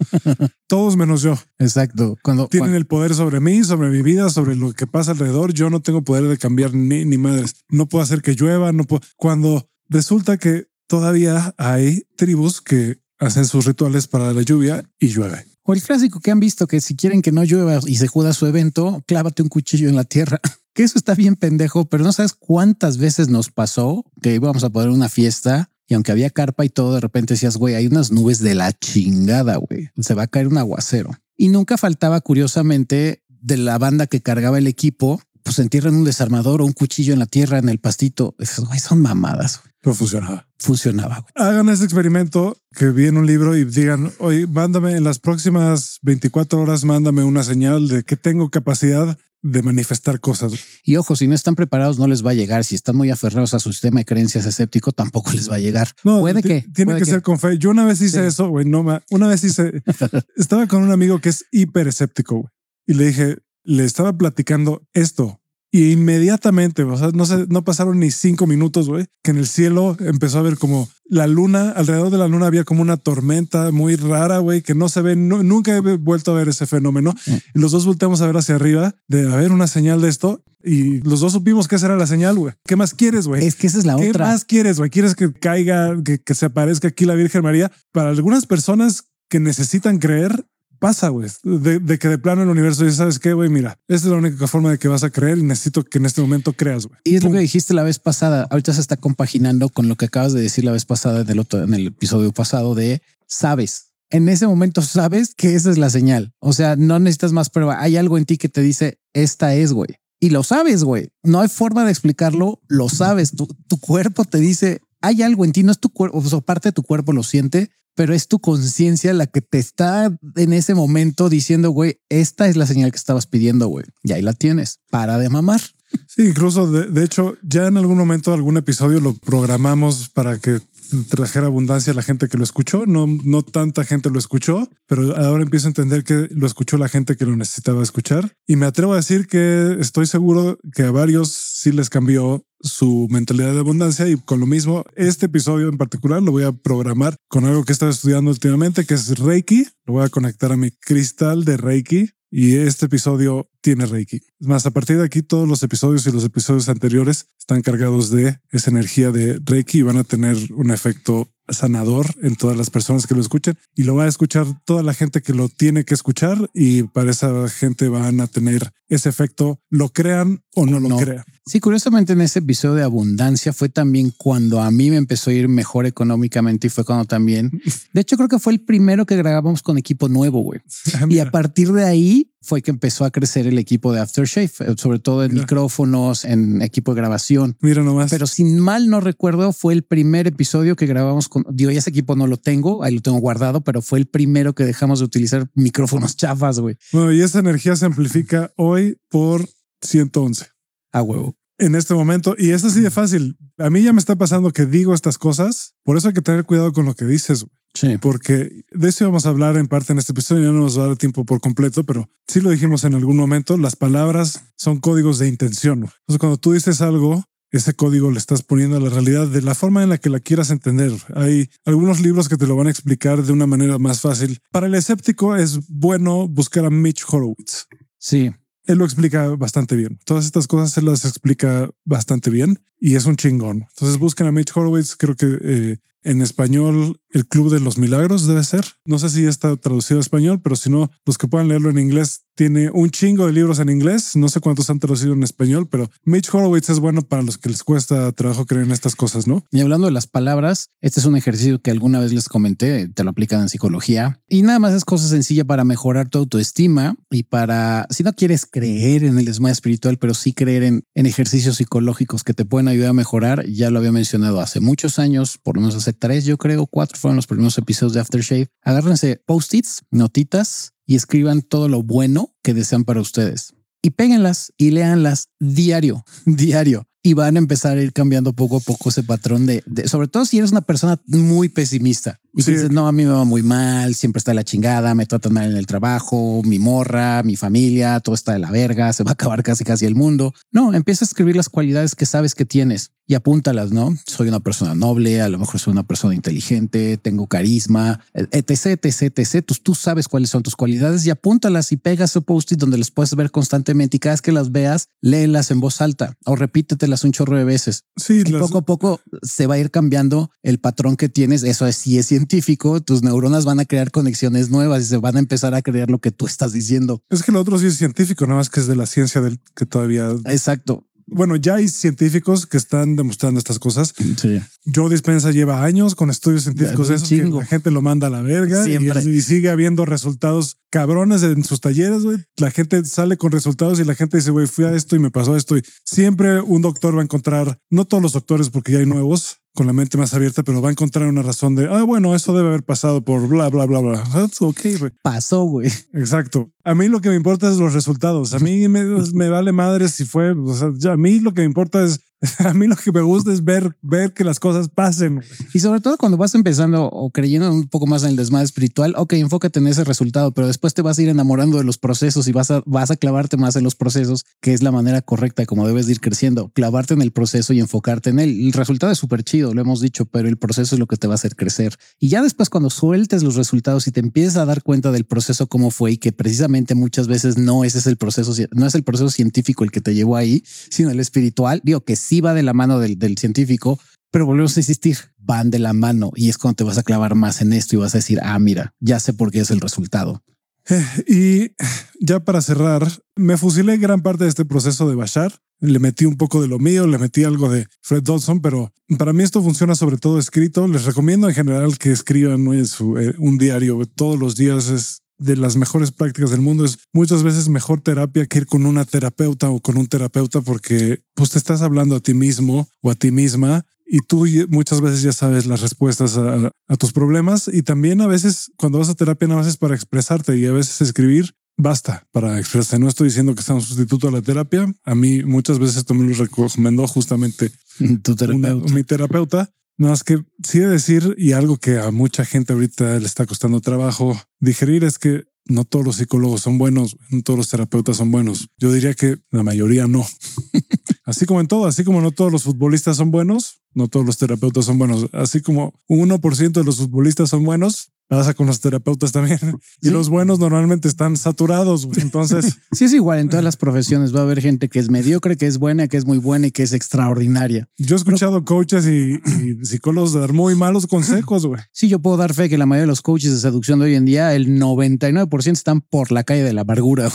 [0.66, 1.34] todos menos yo.
[1.58, 2.16] Exacto.
[2.22, 5.68] Cuando tienen el poder sobre mí, sobre mi vida, sobre lo que pasa alrededor, yo
[5.68, 7.54] no tengo poder de cambiar ni, ni madres.
[7.68, 9.02] No puedo hacer que llueva, no puedo.
[9.16, 15.46] Cuando resulta que todavía hay tribus que hacen sus rituales para la lluvia y llueve.
[15.62, 18.32] O el clásico que han visto que si quieren que no llueva y se juda
[18.32, 20.40] su evento, clávate un cuchillo en la tierra.
[20.74, 24.70] Que eso está bien pendejo, pero no sabes cuántas veces nos pasó que íbamos a
[24.70, 28.12] poner una fiesta y aunque había carpa y todo, de repente decías, güey, hay unas
[28.12, 29.88] nubes de la chingada, güey.
[29.98, 31.10] Se va a caer un aguacero.
[31.36, 36.60] Y nunca faltaba, curiosamente, de la banda que cargaba el equipo, pues entierran un desarmador
[36.60, 38.34] o un cuchillo en la tierra, en el pastito.
[38.38, 39.62] Esos güey son mamadas.
[39.80, 40.46] Pero funcionaba.
[40.58, 41.20] Funcionaba.
[41.20, 41.48] Güey.
[41.48, 46.00] Hagan ese experimento que vi en un libro y digan, oye, mándame en las próximas
[46.02, 50.52] 24 horas, mándame una señal de que tengo capacidad de manifestar cosas.
[50.84, 52.64] Y ojo, si no están preparados, no les va a llegar.
[52.64, 55.88] Si están muy aferrados a su sistema de creencias escéptico, tampoco les va a llegar.
[56.04, 57.56] No, puede que tiene puede que, ser con fe.
[57.56, 58.26] Yo una vez hice Sí.
[58.26, 58.66] eso, güey.
[58.66, 59.82] No, una vez hice,
[60.36, 62.50] estaba con un amigo que es hiper escéptico güey,
[62.86, 63.38] y le dije,
[63.68, 65.40] le estaba platicando esto
[65.70, 69.46] y inmediatamente, o sea, no sé, no pasaron ni cinco minutos, güey, que en el
[69.46, 73.70] cielo empezó a ver como la luna, alrededor de la luna había como una tormenta
[73.70, 77.14] muy rara, güey, que no se ve, no- nunca he vuelto a ver ese fenómeno.
[77.54, 81.00] Y los dos volteamos a ver hacia arriba de haber una señal de esto y
[81.02, 82.54] los dos supimos que esa era la señal, güey.
[82.66, 83.44] ¿Qué más quieres, güey?
[83.46, 84.24] Es que esa es la ¿Qué otra.
[84.26, 84.88] más quieres, güey?
[84.88, 87.70] ¿Quieres que caiga, que, que se aparezca aquí la Virgen María?
[87.92, 90.46] Para algunas personas que necesitan creer,
[90.78, 91.28] pasa, güey.
[91.42, 93.48] De, de que de plano el universo dice, ¿sabes qué, güey?
[93.48, 96.06] Mira, esta es la única forma de que vas a creer y necesito que en
[96.06, 96.98] este momento creas, güey.
[97.04, 98.46] Y es lo que dijiste la vez pasada.
[98.50, 101.38] Ahorita se está compaginando con lo que acabas de decir la vez pasada en el
[101.38, 103.92] otro, en el episodio pasado de sabes.
[104.10, 106.32] En ese momento sabes que esa es la señal.
[106.38, 107.80] O sea, no necesitas más prueba.
[107.80, 109.96] Hay algo en ti que te dice esta es, güey.
[110.20, 111.10] Y lo sabes, güey.
[111.22, 112.60] No hay forma de explicarlo.
[112.68, 113.32] Lo sabes.
[113.32, 115.62] Tu, tu cuerpo te dice hay algo en ti.
[115.62, 118.38] No es tu cuerpo, o sea, parte de tu cuerpo lo siente, pero es tu
[118.38, 122.96] conciencia la que te está en ese momento diciendo, güey, esta es la señal que
[122.96, 123.86] estabas pidiendo, güey.
[124.04, 124.78] Y ahí la tienes.
[124.88, 125.60] Para de mamar.
[126.06, 130.60] Sí, incluso de, de hecho, ya en algún momento, algún episodio lo programamos para que
[131.08, 132.86] trajera abundancia a la gente que lo escuchó.
[132.86, 136.88] No, no tanta gente lo escuchó, pero ahora empiezo a entender que lo escuchó la
[136.88, 138.32] gente que lo necesitaba escuchar.
[138.46, 143.08] Y me atrevo a decir que estoy seguro que a varios sí les cambió su
[143.10, 147.16] mentalidad de abundancia y con lo mismo este episodio en particular lo voy a programar
[147.28, 149.66] con algo que he estado estudiando últimamente que es Reiki.
[149.84, 154.20] Lo voy a conectar a mi cristal de Reiki y este episodio tiene Reiki.
[154.38, 158.10] Es más, a partir de aquí todos los episodios y los episodios anteriores están cargados
[158.10, 162.70] de esa energía de Reiki y van a tener un efecto sanador en todas las
[162.70, 165.84] personas que lo escuchen y lo va a escuchar toda la gente que lo tiene
[165.84, 170.80] que escuchar y para esa gente van a tener ese efecto, lo crean o no
[170.80, 170.96] lo No.
[170.96, 171.24] crean.
[171.46, 175.34] Sí, curiosamente en ese episodio de abundancia fue también cuando a mí me empezó a
[175.34, 177.50] ir mejor económicamente y fue cuando también,
[177.92, 180.60] de hecho creo que fue el primero que grabamos con equipo nuevo, güey.
[180.94, 184.50] Ah, Y a partir de ahí fue que empezó a crecer el equipo de Aftershave,
[184.60, 185.42] eh, sobre todo en Mira.
[185.42, 187.56] micrófonos, en equipo de grabación.
[187.60, 188.10] mira nomás.
[188.10, 191.90] Pero sin mal no recuerdo, fue el primer episodio que grabamos con, digo, ya ese
[191.90, 195.04] equipo no lo tengo, ahí lo tengo guardado, pero fue el primero que dejamos de
[195.06, 196.76] utilizar micrófonos chafas, güey.
[196.92, 199.48] Bueno, y esa energía se amplifica hoy por
[199.82, 200.46] 111.
[200.92, 201.36] A huevo.
[201.58, 202.36] en este momento.
[202.38, 203.36] Y es así de fácil.
[203.58, 205.74] A mí ya me está pasando que digo estas cosas.
[205.82, 207.57] Por eso hay que tener cuidado con lo que dices, güey.
[207.74, 207.96] Sí.
[208.00, 210.44] porque de eso vamos a hablar en parte en este episodio.
[210.44, 213.16] Ya no nos va a dar tiempo por completo, pero sí lo dijimos en algún
[213.16, 213.56] momento.
[213.56, 215.78] Las palabras son códigos de intención.
[215.80, 219.54] Entonces, cuando tú dices algo, ese código le estás poniendo a la realidad de la
[219.54, 220.92] forma en la que la quieras entender.
[221.14, 224.38] Hay algunos libros que te lo van a explicar de una manera más fácil.
[224.50, 227.66] Para el escéptico es bueno buscar a Mitch Horowitz
[227.98, 228.30] Sí.
[228.64, 229.98] él lo explica bastante bien.
[230.04, 232.58] Todas estas cosas se las explica bastante bien.
[232.80, 233.66] y es un chingón.
[233.74, 238.26] Entonces busquen a Mitch Horowitz, creo que eh, en español el Club de los Milagros
[238.26, 238.64] debe ser.
[238.84, 241.78] No sé si está traducido a español, pero si no, los que puedan leerlo en
[241.78, 244.14] inglés, tiene un chingo de libros en inglés.
[244.14, 247.48] No sé cuántos han traducido en español, pero Mitch Horowitz es bueno para los que
[247.48, 249.44] les cuesta trabajo creer en estas cosas, ¿no?
[249.50, 253.02] Y hablando de las palabras, este es un ejercicio que alguna vez les comenté, te
[253.02, 257.24] lo aplican en psicología y nada más es cosa sencilla para mejorar tu autoestima y
[257.24, 261.56] para, si no quieres creer en el desmayo espiritual, pero sí creer en, en ejercicios
[261.56, 263.46] psicológicos que te pueden ayudar a mejorar.
[263.46, 266.98] Ya lo había mencionado hace muchos años, por lo menos hace tres, yo creo, cuatro
[266.98, 268.48] fueron los primeros episodios de Aftershave.
[268.62, 273.54] Agárrense post-its, notitas y escriban todo lo bueno que desean para ustedes.
[273.82, 276.86] Y péguenlas y léanlas diario, diario.
[277.00, 280.26] Y van a empezar a ir cambiando poco a poco ese patrón de, sobre todo
[280.26, 283.94] si eres una persona muy pesimista y dices, no, a mí me va muy mal,
[283.94, 288.14] siempre está la chingada, me tratan mal en el trabajo, mi morra, mi familia, todo
[288.14, 290.34] está de la verga, se va a acabar casi casi el mundo.
[290.50, 293.96] No, empieza a escribir las cualidades que sabes que tienes y apúntalas, ¿no?
[294.06, 299.18] Soy una persona noble, a lo mejor soy una persona inteligente, tengo carisma, etc, etc,
[299.18, 299.44] etc.
[299.44, 302.90] Tú, tú sabes cuáles son tus cualidades y apúntalas y pegas su post-it donde las
[302.90, 307.02] puedes ver constantemente y cada vez que las veas, léelas en voz alta o repítetelas
[307.02, 307.84] un chorro de veces.
[307.96, 311.44] Sí, y poco a poco se va a ir cambiando el patrón que tienes.
[311.44, 315.16] Eso es, si es científico, tus neuronas van a crear conexiones nuevas y se van
[315.16, 317.02] a empezar a creer lo que tú estás diciendo.
[317.08, 319.40] Es que lo otro sí es científico, nada más que es de la ciencia del
[319.54, 320.10] que todavía.
[320.26, 323.94] Exacto bueno, ya hay científicos que están demostrando estas cosas.
[324.16, 324.40] Sí.
[324.74, 326.90] Joe Dispensa lleva años con estudios científicos.
[326.90, 331.44] Eso que la gente lo manda a la verga y, sigue habiendo resultados cabrones en
[331.44, 332.02] sus talleres.
[332.36, 335.10] La gente sale con resultados y la gente dice, güey, fui a esto y me
[335.10, 335.56] pasó esto.
[335.56, 339.38] Y siempre un doctor va a encontrar, no todos los doctores, porque ya hay nuevos,
[339.58, 342.32] con la mente más abierta, pero va a encontrar una razón de, ah, bueno, eso
[342.32, 344.04] debe haber pasado por bla, bla, bla, bla.
[344.12, 344.92] That's okay, güey.
[345.02, 345.68] Pasó, güey.
[345.94, 346.52] Exacto.
[346.68, 348.34] A mí lo que me importa es los resultados.
[348.34, 352.00] A mí me, vale madre si fue, a mí lo que me importa es
[352.44, 355.22] A mí lo que me gusta es ver, ver que las cosas pasen.
[355.54, 358.94] Y sobre todo cuando vas empezando o creyendo un poco más en el desmadre espiritual,
[358.96, 362.26] ok, enfócate en ese resultado, pero después te vas a ir enamorando de los procesos
[362.26, 365.42] y vas a, vas a clavarte más en los procesos, que es la manera correcta
[365.42, 366.50] de cómo debes de ir creciendo.
[366.50, 368.30] Clavarte en el proceso y enfocarte en él.
[368.30, 371.06] El resultado es súper chido, lo hemos dicho, pero el proceso es lo que te
[371.06, 371.76] va a hacer crecer.
[372.00, 375.46] Y ya después cuando sueltes los resultados y te empiezas a dar cuenta del proceso
[375.46, 378.82] cómo fue y que precisamente muchas veces no ese es el proceso, no es el
[378.82, 382.42] proceso científico el que te llevó ahí, sino el espiritual, digo que sí va de
[382.42, 383.78] la mano del, científico,
[384.10, 387.14] pero volvemos a insistir, van de la mano y es cuando te vas a clavar
[387.14, 389.60] más en esto y vas a decir, ah, mira, ya sé por qué es el
[389.60, 390.22] resultado.
[390.70, 392.86] Eh, y ya para cerrar,
[393.16, 395.32] me fusilé gran parte de este proceso de Bashar.
[395.60, 399.12] Le metí un poco de lo mío, le metí algo de Fred Dodson, pero para
[399.12, 400.68] mí esto funciona sobre todo escrito.
[400.68, 405.02] Les recomiendo en general que escriban eh, un diario todos los días.
[405.18, 406.64] De las mejores prácticas del mundo.
[406.64, 411.02] Es muchas veces mejor terapia que ir con una terapeuta o con un terapeuta porque
[411.14, 415.02] pues te estás hablando a ti mismo o a ti misma y tú muchas veces
[415.02, 419.26] ya sabes las respuestas a, tus problemas y también a veces cuando vas a terapia
[419.26, 422.78] nada más es para expresarte y a veces escribir basta para expresarte.
[422.78, 424.72] No estoy diciendo que sea un sustituto a la terapia.
[424.84, 427.50] A mí muchas veces esto me lo recomendó justamente
[428.02, 428.74] tu terapeuta.
[428.74, 432.98] mi terapeuta no, es que sí de decir, y algo que a mucha gente ahorita
[432.98, 437.38] le está costando trabajo digerir, es que no todos los psicólogos son buenos, no todos
[437.38, 438.50] los terapeutas son buenos.
[438.58, 440.04] Yo diría que la mayoría no.
[441.04, 444.18] así como en todo, así como no todos los futbolistas son buenos, no todos los
[444.18, 445.08] terapeutas son buenos.
[445.12, 449.38] Así como un 1% de los futbolistas son buenos, pasa con los terapeutas también.
[449.80, 451.88] Y los buenos normalmente están saturados.
[451.98, 454.14] Entonces, sí, es igual en todas las profesiones.
[454.14, 456.50] Va a haber gente que es mediocre, que es buena, que es muy buena y
[456.50, 457.68] que es extraordinaria.
[457.76, 459.20] Yo he escuchado coaches y,
[459.64, 461.46] psicólogos dar muy malos consejos.
[461.46, 461.60] güey.
[461.72, 463.94] Sí, yo puedo dar fe que la mayoría de los coaches de seducción de hoy
[463.94, 467.08] en día, el 99% están por la calle de la amargura.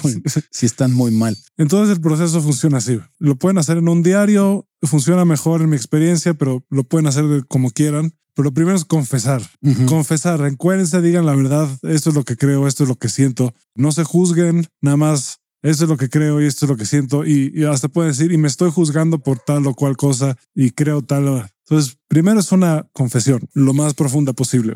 [0.51, 1.37] si están muy mal.
[1.57, 2.99] Entonces, el proceso funciona así.
[3.19, 7.25] Lo pueden hacer en un diario, funciona mejor en mi experiencia, pero lo pueden hacer
[7.47, 8.13] como quieran.
[8.35, 9.43] Pero lo primero es confesar,
[9.87, 13.53] confesar, encuérense, digan la verdad, esto es lo que creo, esto es lo que siento,
[13.75, 16.85] no se juzguen, nada más, esto es lo que creo y esto es lo que
[16.85, 20.71] siento y, hasta pueden decir, y me estoy juzgando por tal o cual cosa y
[20.71, 21.49] creo tal.
[21.67, 24.75] Entonces, primero es una confesión, lo más profunda posible.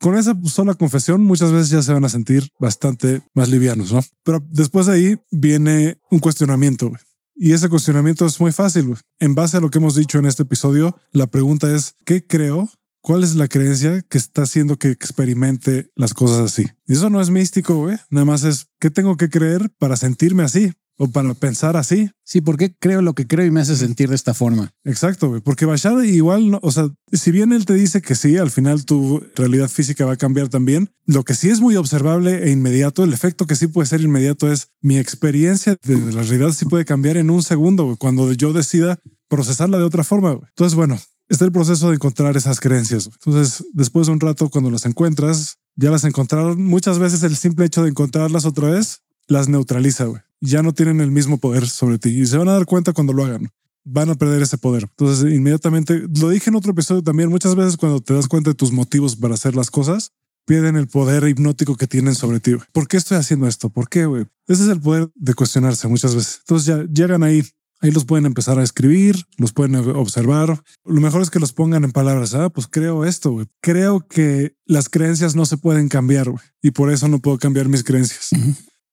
[0.00, 4.00] Con esa sola confesión muchas veces ya se van a sentir bastante más livianos, ¿no?
[4.22, 6.92] Pero después de ahí viene un cuestionamiento.
[7.34, 8.96] Y ese cuestionamiento es muy fácil.
[9.18, 12.68] En base a lo que hemos dicho en este episodio, la pregunta es, ¿qué creo
[13.00, 16.66] ¿Cuál es la creencia que está haciendo que experimente las cosas así?
[16.86, 17.96] Y eso no es místico, güey.
[18.10, 20.72] Nada más es qué tengo que creer para sentirme así.
[20.98, 22.10] o para pensar así.
[22.24, 24.72] Sí, porque creo lo que creo y me hace sentir de esta forma.
[24.84, 25.40] Exacto, güey.
[25.40, 28.84] Porque Bashar igual, no, o sea, si bien él te dice que sí, al final
[28.84, 30.90] tu realidad física va a cambiar también.
[31.06, 34.50] Lo que sí es muy observable e inmediato, el efecto que sí puede ser inmediato
[34.52, 38.52] es mi experiencia de la realidad sí puede cambiar en un segundo, güey, cuando yo
[38.52, 40.32] decida procesarla de otra forma.
[40.32, 40.48] Güey.
[40.48, 40.98] Entonces, bueno,
[41.28, 43.06] está el proceso de encontrar esas creencias.
[43.06, 46.62] Entonces, después de un rato, cuando las encuentras, ya las encontraron.
[46.62, 50.22] Muchas veces el simple hecho de encontrarlas otra vez las neutraliza, güey.
[50.40, 53.12] Ya no tienen el mismo poder sobre ti y se van a dar cuenta cuando
[53.12, 53.50] lo hagan.
[53.84, 54.84] Van a perder ese poder.
[54.84, 58.54] Entonces, inmediatamente, lo dije en otro episodio también, muchas veces cuando te das cuenta de
[58.54, 60.12] tus motivos para hacer las cosas,
[60.46, 62.56] pierden el poder hipnótico que tienen sobre ti.
[62.72, 63.68] ¿Por qué estoy haciendo esto?
[63.68, 64.26] ¿Por qué, güey?
[64.46, 66.38] Ese es el poder de cuestionarse muchas veces.
[66.40, 67.44] Entonces ya llegan ahí
[67.80, 70.62] Ahí los pueden empezar a escribir, los pueden observar.
[70.84, 72.34] Lo mejor es que los pongan en palabras.
[72.34, 73.46] Ah, pues creo esto, güey.
[73.60, 76.42] Creo que las creencias no se pueden cambiar, güey.
[76.60, 78.30] Y por eso no puedo cambiar mis creencias.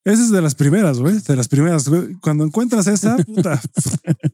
[0.04, 1.20] Esa es de las primeras, güey.
[1.20, 1.90] De las primeras.
[2.22, 3.60] Cuando encuentras esa, puta,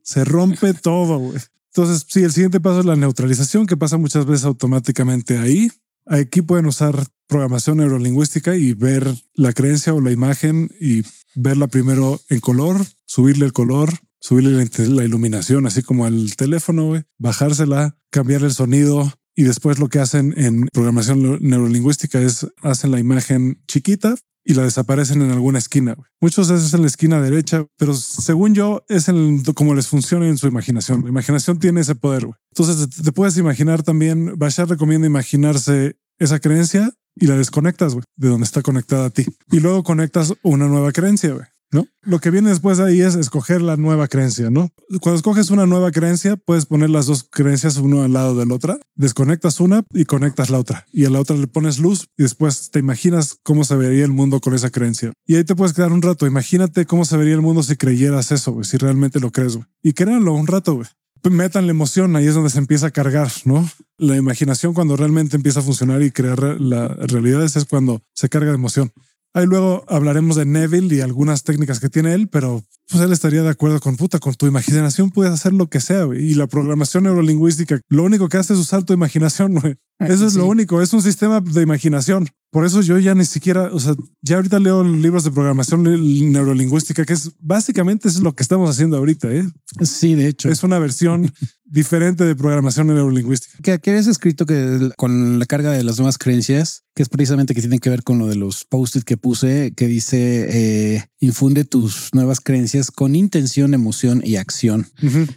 [0.04, 1.40] se rompe todo, güey.
[1.74, 5.72] Entonces, sí, el siguiente paso es la neutralización, que pasa muchas veces automáticamente ahí.
[6.06, 11.04] Aquí pueden usar programación neurolingüística y ver la creencia o la imagen y
[11.36, 17.98] verla primero en color, subirle el color, subirle la, iluminación, así como al teléfono, bajársela,
[18.10, 19.12] cambiar el sonido.
[19.36, 24.64] Y después lo que hacen en programación neurolingüística es hacen la imagen chiquita y la
[24.64, 25.96] desaparecen en alguna esquina.
[26.20, 30.38] Muchos veces en la esquina derecha, pero según yo es el, como les funciona en
[30.38, 31.04] su imaginación.
[31.04, 32.28] La imaginación tiene ese poder.
[32.52, 38.46] Entonces te puedes imaginar también, Bashar recomienda imaginarse esa creencia y la desconectas de donde
[38.46, 39.26] está conectada a ti.
[39.52, 41.51] Y luego conectas una nueva creencia.
[41.72, 41.88] ¿No?
[42.04, 44.70] Lo que viene después de ahí es escoger la nueva creencia, ¿no?
[45.02, 48.56] Cuando escoges una nueva creencia, puedes poner las dos creencias uno al lado de la
[48.56, 52.24] otra, desconectas una y conectas la otra, y a la otra le pones luz y
[52.24, 55.14] después te imaginas cómo se vería el mundo con esa creencia.
[55.26, 58.32] Y ahí te puedes quedar un rato, imagínate cómo se vería el mundo si creyeras
[58.32, 59.58] eso, si realmente lo crees.
[59.82, 60.88] Y créanlo un rato, güey.
[61.30, 63.70] Metan la emoción, ahí es donde se empieza a cargar, ¿no?
[63.98, 68.50] La imaginación cuando realmente empieza a funcionar y crear la realidad es cuando se carga
[68.50, 68.92] de emoción.
[69.34, 73.44] Ahí luego hablaremos de Neville y algunas técnicas que tiene él, pero pues él estaría
[73.44, 76.06] de acuerdo con puta, con tu imaginación puedes hacer lo que sea.
[76.14, 79.56] Y la programación neurolingüística, lo único que hace es usar tu imaginación.
[80.00, 80.82] Eso es lo único.
[80.82, 82.28] Es un sistema de imaginación.
[82.50, 87.06] Por eso yo ya ni siquiera, o sea, ya ahorita leo libros de programación neurolingüística,
[87.06, 89.32] que es básicamente es lo que estamos haciendo ahorita.
[89.32, 89.48] ¿eh?
[89.82, 90.50] Sí, de hecho.
[90.50, 91.32] Es una versión
[91.72, 93.58] diferente de programación neurolingüística.
[93.64, 97.56] Que aquí habías escrito que con la carga de las nuevas creencias, que es precisamente
[97.56, 101.64] que tienen que ver con lo de los post-it que puse, que dice eh, infunde
[101.64, 104.88] tus nuevas creencias con intención, emoción y acción.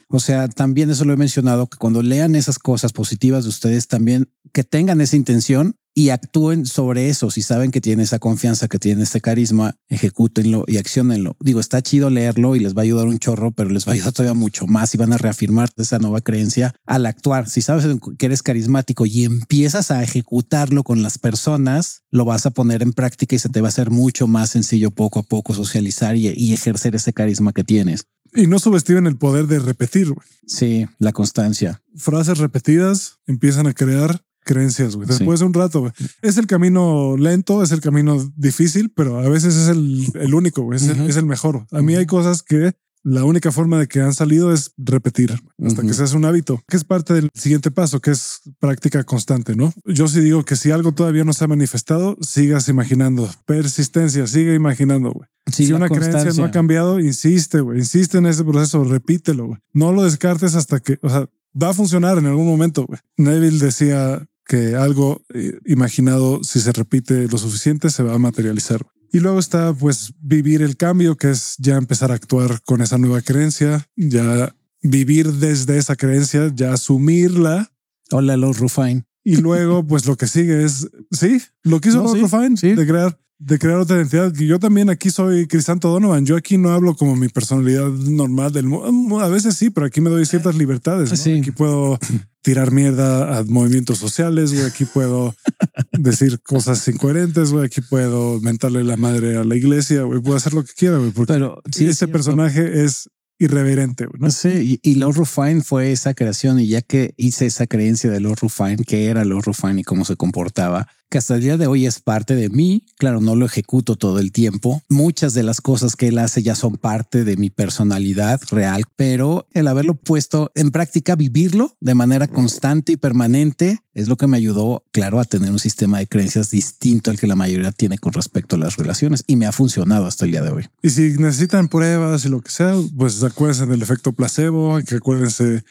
[0.09, 3.87] O sea, también eso lo he mencionado, que cuando lean esas cosas positivas de ustedes,
[3.87, 7.31] también que tengan esa intención y actúen sobre eso.
[7.31, 11.37] Si saben que tiene esa confianza, que tiene este carisma, ejecútenlo y accionenlo.
[11.41, 13.95] Digo, está chido leerlo y les va a ayudar un chorro, pero les va a
[13.95, 17.49] ayudar todavía mucho más y van a reafirmar esa nueva creencia al actuar.
[17.49, 17.87] Si sabes
[18.19, 22.93] que eres carismático y empiezas a ejecutarlo con las personas, lo vas a poner en
[22.93, 26.33] práctica y se te va a hacer mucho más sencillo poco a poco socializar y,
[26.35, 28.07] y ejercer ese carisma que tienes.
[28.35, 30.13] Y no subestimen el poder de repetir.
[30.45, 31.83] Sí, la constancia.
[31.95, 35.09] Frases repetidas empiezan a crear creencias, güey.
[35.09, 35.93] Después de un rato, güey.
[36.23, 40.79] Es el camino lento, es el camino difícil, pero a veces es el, único, güey.
[40.79, 41.67] Es, el mejor.
[41.73, 42.75] A mí hay cosas que
[43.05, 46.79] la única forma de que han salido es repetir hasta que seas un hábito, que
[46.79, 49.75] es parte del siguiente paso, que es práctica constante, ¿no?
[49.85, 53.29] Yo sí digo que si algo todavía no se ha manifestado, sigas imaginando.
[53.45, 55.29] Persistencia, sigue imaginando, güey.
[55.53, 57.81] si una creencia no ha cambiado, insiste, güey.
[57.81, 59.59] Insiste en ese proceso, repítelo, güey.
[59.75, 61.29] No lo descartes hasta que, o sea,
[61.61, 63.01] va a funcionar en algún momento, güey.
[63.19, 68.87] Neville decía, que algo eh, imaginado, si se repite lo suficiente, se va a materializar.
[69.13, 72.99] Y luego está pues vivir el cambio, que es ya empezar a actuar con esa
[72.99, 77.73] nueva creencia, ya vivir desde esa creencia, ya asumirla.
[78.11, 79.05] Hola, los Rufine.
[79.23, 83.19] Y luego, pues lo que sigue es, sí, lo que hizo los Rufine, de crear
[83.39, 84.33] de crear otra identidad.
[84.33, 86.25] Yo también aquí soy Crisanto Donovan.
[86.25, 89.21] Yo aquí no hablo como mi personalidad normal del mundo.
[89.21, 91.13] A veces sí, pero aquí me doy ciertas libertades.
[91.13, 91.99] Aquí puedo
[92.43, 94.53] tirar mierda a movimientos sociales.
[94.53, 94.65] Güey.
[94.65, 95.35] Aquí puedo
[95.93, 97.51] decir cosas incoherentes.
[97.51, 97.67] Güey.
[97.67, 100.03] Aquí puedo mentarle la madre a la iglesia.
[100.03, 100.21] Güey.
[100.21, 100.99] Puedo hacer lo que quiera.
[100.99, 104.07] Güey, porque pero ese personaje es irreverente.
[104.19, 104.31] ¿no?
[104.31, 108.21] Sí, y, y Lord Rufine fue esa creación y ya que hice esa creencia de
[108.21, 111.69] Lord Rufine, que era Lord Rufine y cómo se comportaba, que hasta el día de
[111.69, 112.87] hoy es parte de mí.
[112.99, 114.83] Claro, no lo ejecuto todo el tiempo.
[114.89, 119.47] Muchas de las cosas que él hace ya son parte de mi personalidad real, pero
[119.53, 124.37] el haberlo puesto en práctica, vivirlo de manera constante y permanente, es lo que me
[124.37, 128.13] ayudó, claro, a tener un sistema de creencias distinto al que la mayoría tiene con
[128.13, 130.69] respecto a las relaciones y me ha funcionado hasta el día de hoy.
[130.83, 135.63] Y si necesitan pruebas y lo que sea, pues acuérdense del efecto placebo, que acuérdense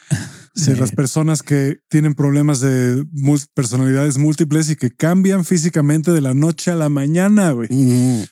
[0.54, 3.04] de las personas que tienen problemas de
[3.54, 7.68] personalidades múltiples y que cambian físicamente de la noche a la mañana, güey,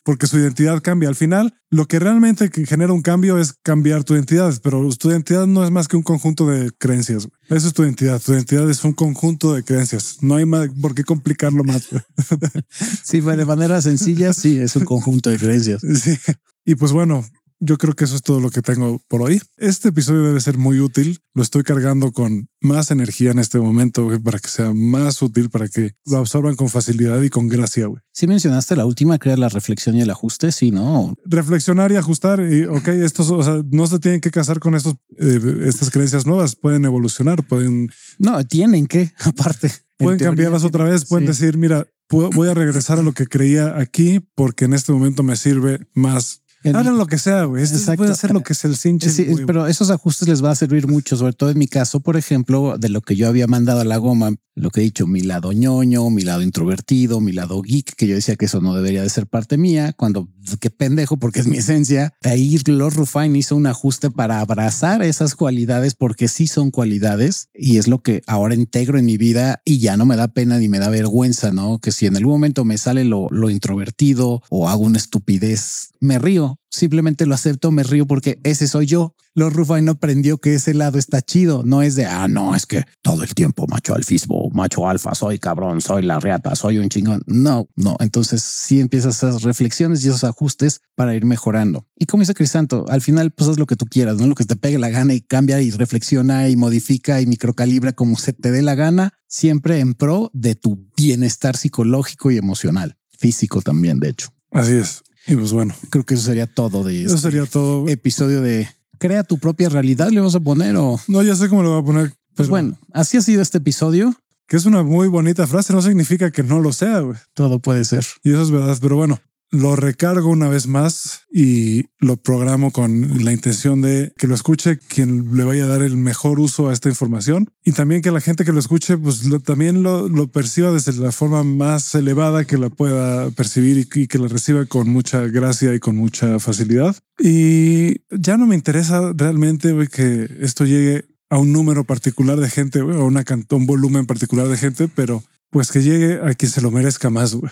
[0.05, 1.09] porque su identidad cambia.
[1.09, 5.47] Al final, lo que realmente genera un cambio es cambiar tu identidad, pero tu identidad
[5.47, 7.29] no es más que un conjunto de creencias.
[7.49, 8.20] Eso es tu identidad.
[8.20, 10.18] Tu identidad es un conjunto de creencias.
[10.20, 11.89] No hay más por qué complicarlo más.
[13.03, 15.83] sí, de manera sencilla, sí, es un conjunto de creencias.
[16.03, 16.18] Sí.
[16.64, 17.25] Y pues bueno,
[17.65, 19.41] yo creo que eso es todo lo que tengo por hoy.
[19.57, 21.21] Este episodio debe ser muy útil.
[21.33, 25.69] Lo estoy cargando con más energía en este momento para que sea más útil, para
[25.69, 27.87] que lo absorban con facilidad y con gracia.
[27.87, 28.03] Güey.
[28.13, 30.51] Sí mencionaste la última, que era la reflexión y el ajuste.
[30.51, 31.15] Sí, no.
[31.25, 32.41] Reflexionar y ajustar.
[32.41, 36.27] Y ok, estos, o sea, no se tienen que casar con estos, eh, estas creencias
[36.27, 36.57] nuevas.
[36.57, 37.91] Pueden evolucionar, pueden.
[38.19, 39.71] No, tienen que, aparte.
[39.99, 41.05] Pueden cambiarlas otra vez.
[41.05, 45.23] Pueden decir, mira, voy a regresar a lo que creía aquí porque en este momento
[45.23, 47.63] me sirve más Hagan lo que sea, güey.
[47.63, 49.11] Esto puede hacer lo que es el cinche.
[49.11, 52.17] Sí, pero esos ajustes les va a servir mucho, sobre todo en mi caso, por
[52.17, 55.21] ejemplo, de lo que yo había mandado a la goma, lo que he dicho, mi
[55.21, 59.03] lado ñoño, mi lado introvertido, mi lado geek, que yo decía que eso no debería
[59.03, 60.29] de ser parte mía, cuando
[60.61, 62.14] qué pendejo, porque es mi esencia.
[62.22, 67.78] Ahí Lord Rufine hizo un ajuste para abrazar esas cualidades, porque sí son cualidades y
[67.78, 70.68] es lo que ahora integro en mi vida y ya no me da pena ni
[70.68, 71.78] me da vergüenza, ¿no?
[71.78, 76.18] Que si en algún momento me sale lo, lo introvertido o hago una estupidez, me
[76.18, 79.14] río simplemente lo acepto, me río porque ese soy yo.
[79.35, 81.62] Los Rufai no aprendió que ese lado está chido.
[81.64, 85.39] No es de, ah, no, es que todo el tiempo macho alfismo, macho alfa, soy
[85.39, 87.23] cabrón, soy la reata, soy un chingón.
[87.27, 87.97] No, no.
[88.01, 91.87] Entonces sí empiezas esas reflexiones y esos ajustes para ir mejorando.
[91.97, 94.45] Y como dice Crisanto, al final pues haz lo que tú quieras, no lo que
[94.45, 98.51] te pegue la gana y cambia y reflexiona y modifica y microcalibra como se te
[98.51, 104.11] dé la gana, siempre en pro de tu bienestar psicológico y emocional, físico también, de
[104.11, 104.29] hecho.
[104.51, 105.03] Así es.
[105.27, 107.14] Y pues bueno, creo que eso sería todo de eso.
[107.14, 107.89] Este sería todo.
[107.89, 108.68] Episodio de
[108.99, 110.11] crea tu propia realidad.
[110.11, 112.14] Le vas a poner o no, ya sé cómo lo voy a poner.
[112.35, 114.14] Pues bueno, así ha sido este episodio.
[114.47, 115.73] Que es una muy bonita frase.
[115.73, 117.01] No significa que no lo sea.
[117.01, 117.16] Güey.
[117.33, 118.05] Todo puede ser.
[118.23, 118.77] Y eso es verdad.
[118.81, 119.18] Pero bueno,
[119.53, 124.78] lo recargo una vez más y lo programo con la intención de que lo escuche
[124.78, 128.22] quien le vaya a dar el mejor uso a esta información y también que la
[128.22, 132.70] gente que lo escuche pues también lo, perciba desde la forma más elevada que la
[132.70, 136.96] pueda percibir y, que la reciba con mucha gracia y con mucha facilidad.
[137.18, 142.80] Y ya no me interesa realmente que esto llegue a un número particular de gente
[142.80, 145.22] o una, un volumen particular de gente, pero
[145.53, 147.36] pues que llegue a quien se lo merezca más.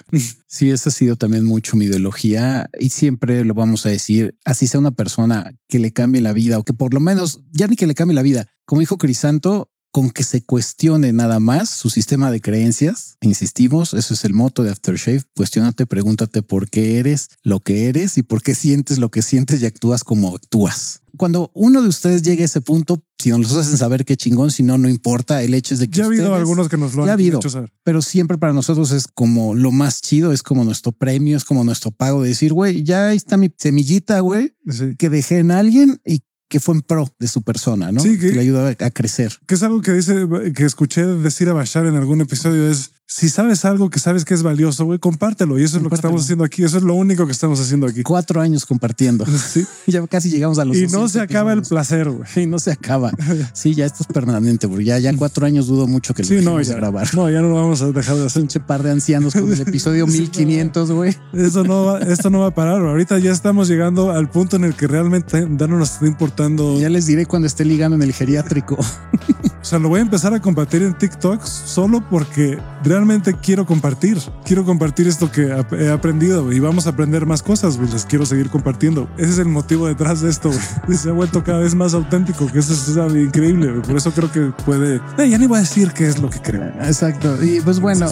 [0.49, 4.37] Sí, esa ha sido también mucho mi ideología y siempre lo vamos a decir.
[4.45, 7.69] Así sea una persona que le cambie la vida o que por lo menos ya
[7.69, 8.49] ni que le cambie la vida.
[8.65, 13.17] Como dijo Crisanto, con que se cuestione nada más su sistema de creencias.
[13.21, 15.23] Insistimos, eso es el moto de Aftershave.
[15.37, 19.61] Cuestiónate, pregúntate por qué eres lo que eres y por qué sientes lo que sientes
[19.63, 21.03] y actúas como actúas.
[21.17, 24.63] Cuando uno de ustedes llegue a ese punto, si nos hacen saber qué chingón, si
[24.63, 25.43] no, no importa.
[25.43, 27.51] El hecho es de que ya ha habido algunos que nos lo han habido, hecho
[27.51, 27.73] saber.
[27.83, 31.65] pero siempre para nosotros es como lo más chido, es como nuestro premio, es como
[31.65, 34.55] nuestro pago de decir, güey, ya está mi semillita, güey,
[34.99, 38.01] que dejé en alguien y que fue en pro de su persona, ¿no?
[38.01, 39.39] Sí, que, le ayuda a crecer.
[39.47, 43.29] Que es algo que dice, que escuché decir a Bashar en algún episodio, es si
[43.29, 45.59] sabes algo que sabes que es valioso, güey, compártelo.
[45.59, 46.63] Y eso es lo que estamos haciendo aquí.
[46.63, 48.05] Eso es lo único que estamos haciendo aquí.
[48.05, 49.27] Cuatro años compartiendo.
[49.51, 49.67] Sí.
[49.87, 50.77] ya casi llegamos a los.
[50.77, 52.29] Y no se acaba el placer, güey.
[52.37, 53.11] Y no se acaba.
[53.53, 56.41] sí, ya esto es permanente, porque ya, ya cuatro años dudo mucho que lo sí,
[56.45, 57.13] no, ya, grabar.
[57.15, 58.43] No, ya no vamos a dejar de hacer.
[58.43, 61.17] Pinche par de ancianos con el episodio 1500, güey.
[61.33, 62.81] Eso no va, esto no va a parar.
[62.81, 66.79] Ahorita ya estamos llegando al punto en el que realmente ya no nos está importando.
[66.79, 68.77] Ya les diré cuando esté ligando en el geriátrico.
[68.77, 73.00] o sea, lo voy a empezar a compartir en TikTok solo porque realmente
[73.43, 74.19] quiero compartir.
[74.45, 75.43] Quiero compartir esto que
[75.79, 77.77] he aprendido y vamos a aprender más cosas.
[77.77, 77.91] Güey.
[77.91, 79.09] Les quiero seguir compartiendo.
[79.17, 80.51] Ese es el motivo detrás de esto.
[80.91, 83.69] Se ha vuelto cada vez más auténtico, que eso es increíble.
[83.87, 85.01] Por eso creo que puede.
[85.19, 86.63] ya ni voy a decir qué es lo que creo.
[86.81, 87.43] Exacto.
[87.43, 88.07] Y pues bueno,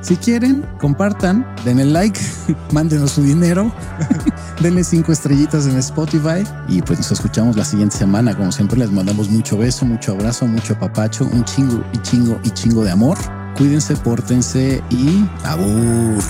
[0.00, 2.20] si quieren, compartan, denle like,
[2.72, 3.72] mándenos su dinero,
[4.60, 8.36] denle cinco estrellitas en Spotify y pues nos escuchamos la siguiente semana.
[8.36, 12.50] Como siempre, les mandamos mucho beso, mucho abrazo, mucho papacho, un chingo y chingo y
[12.50, 13.16] chingo de amor
[13.56, 16.22] cuídense, pórtense y abur.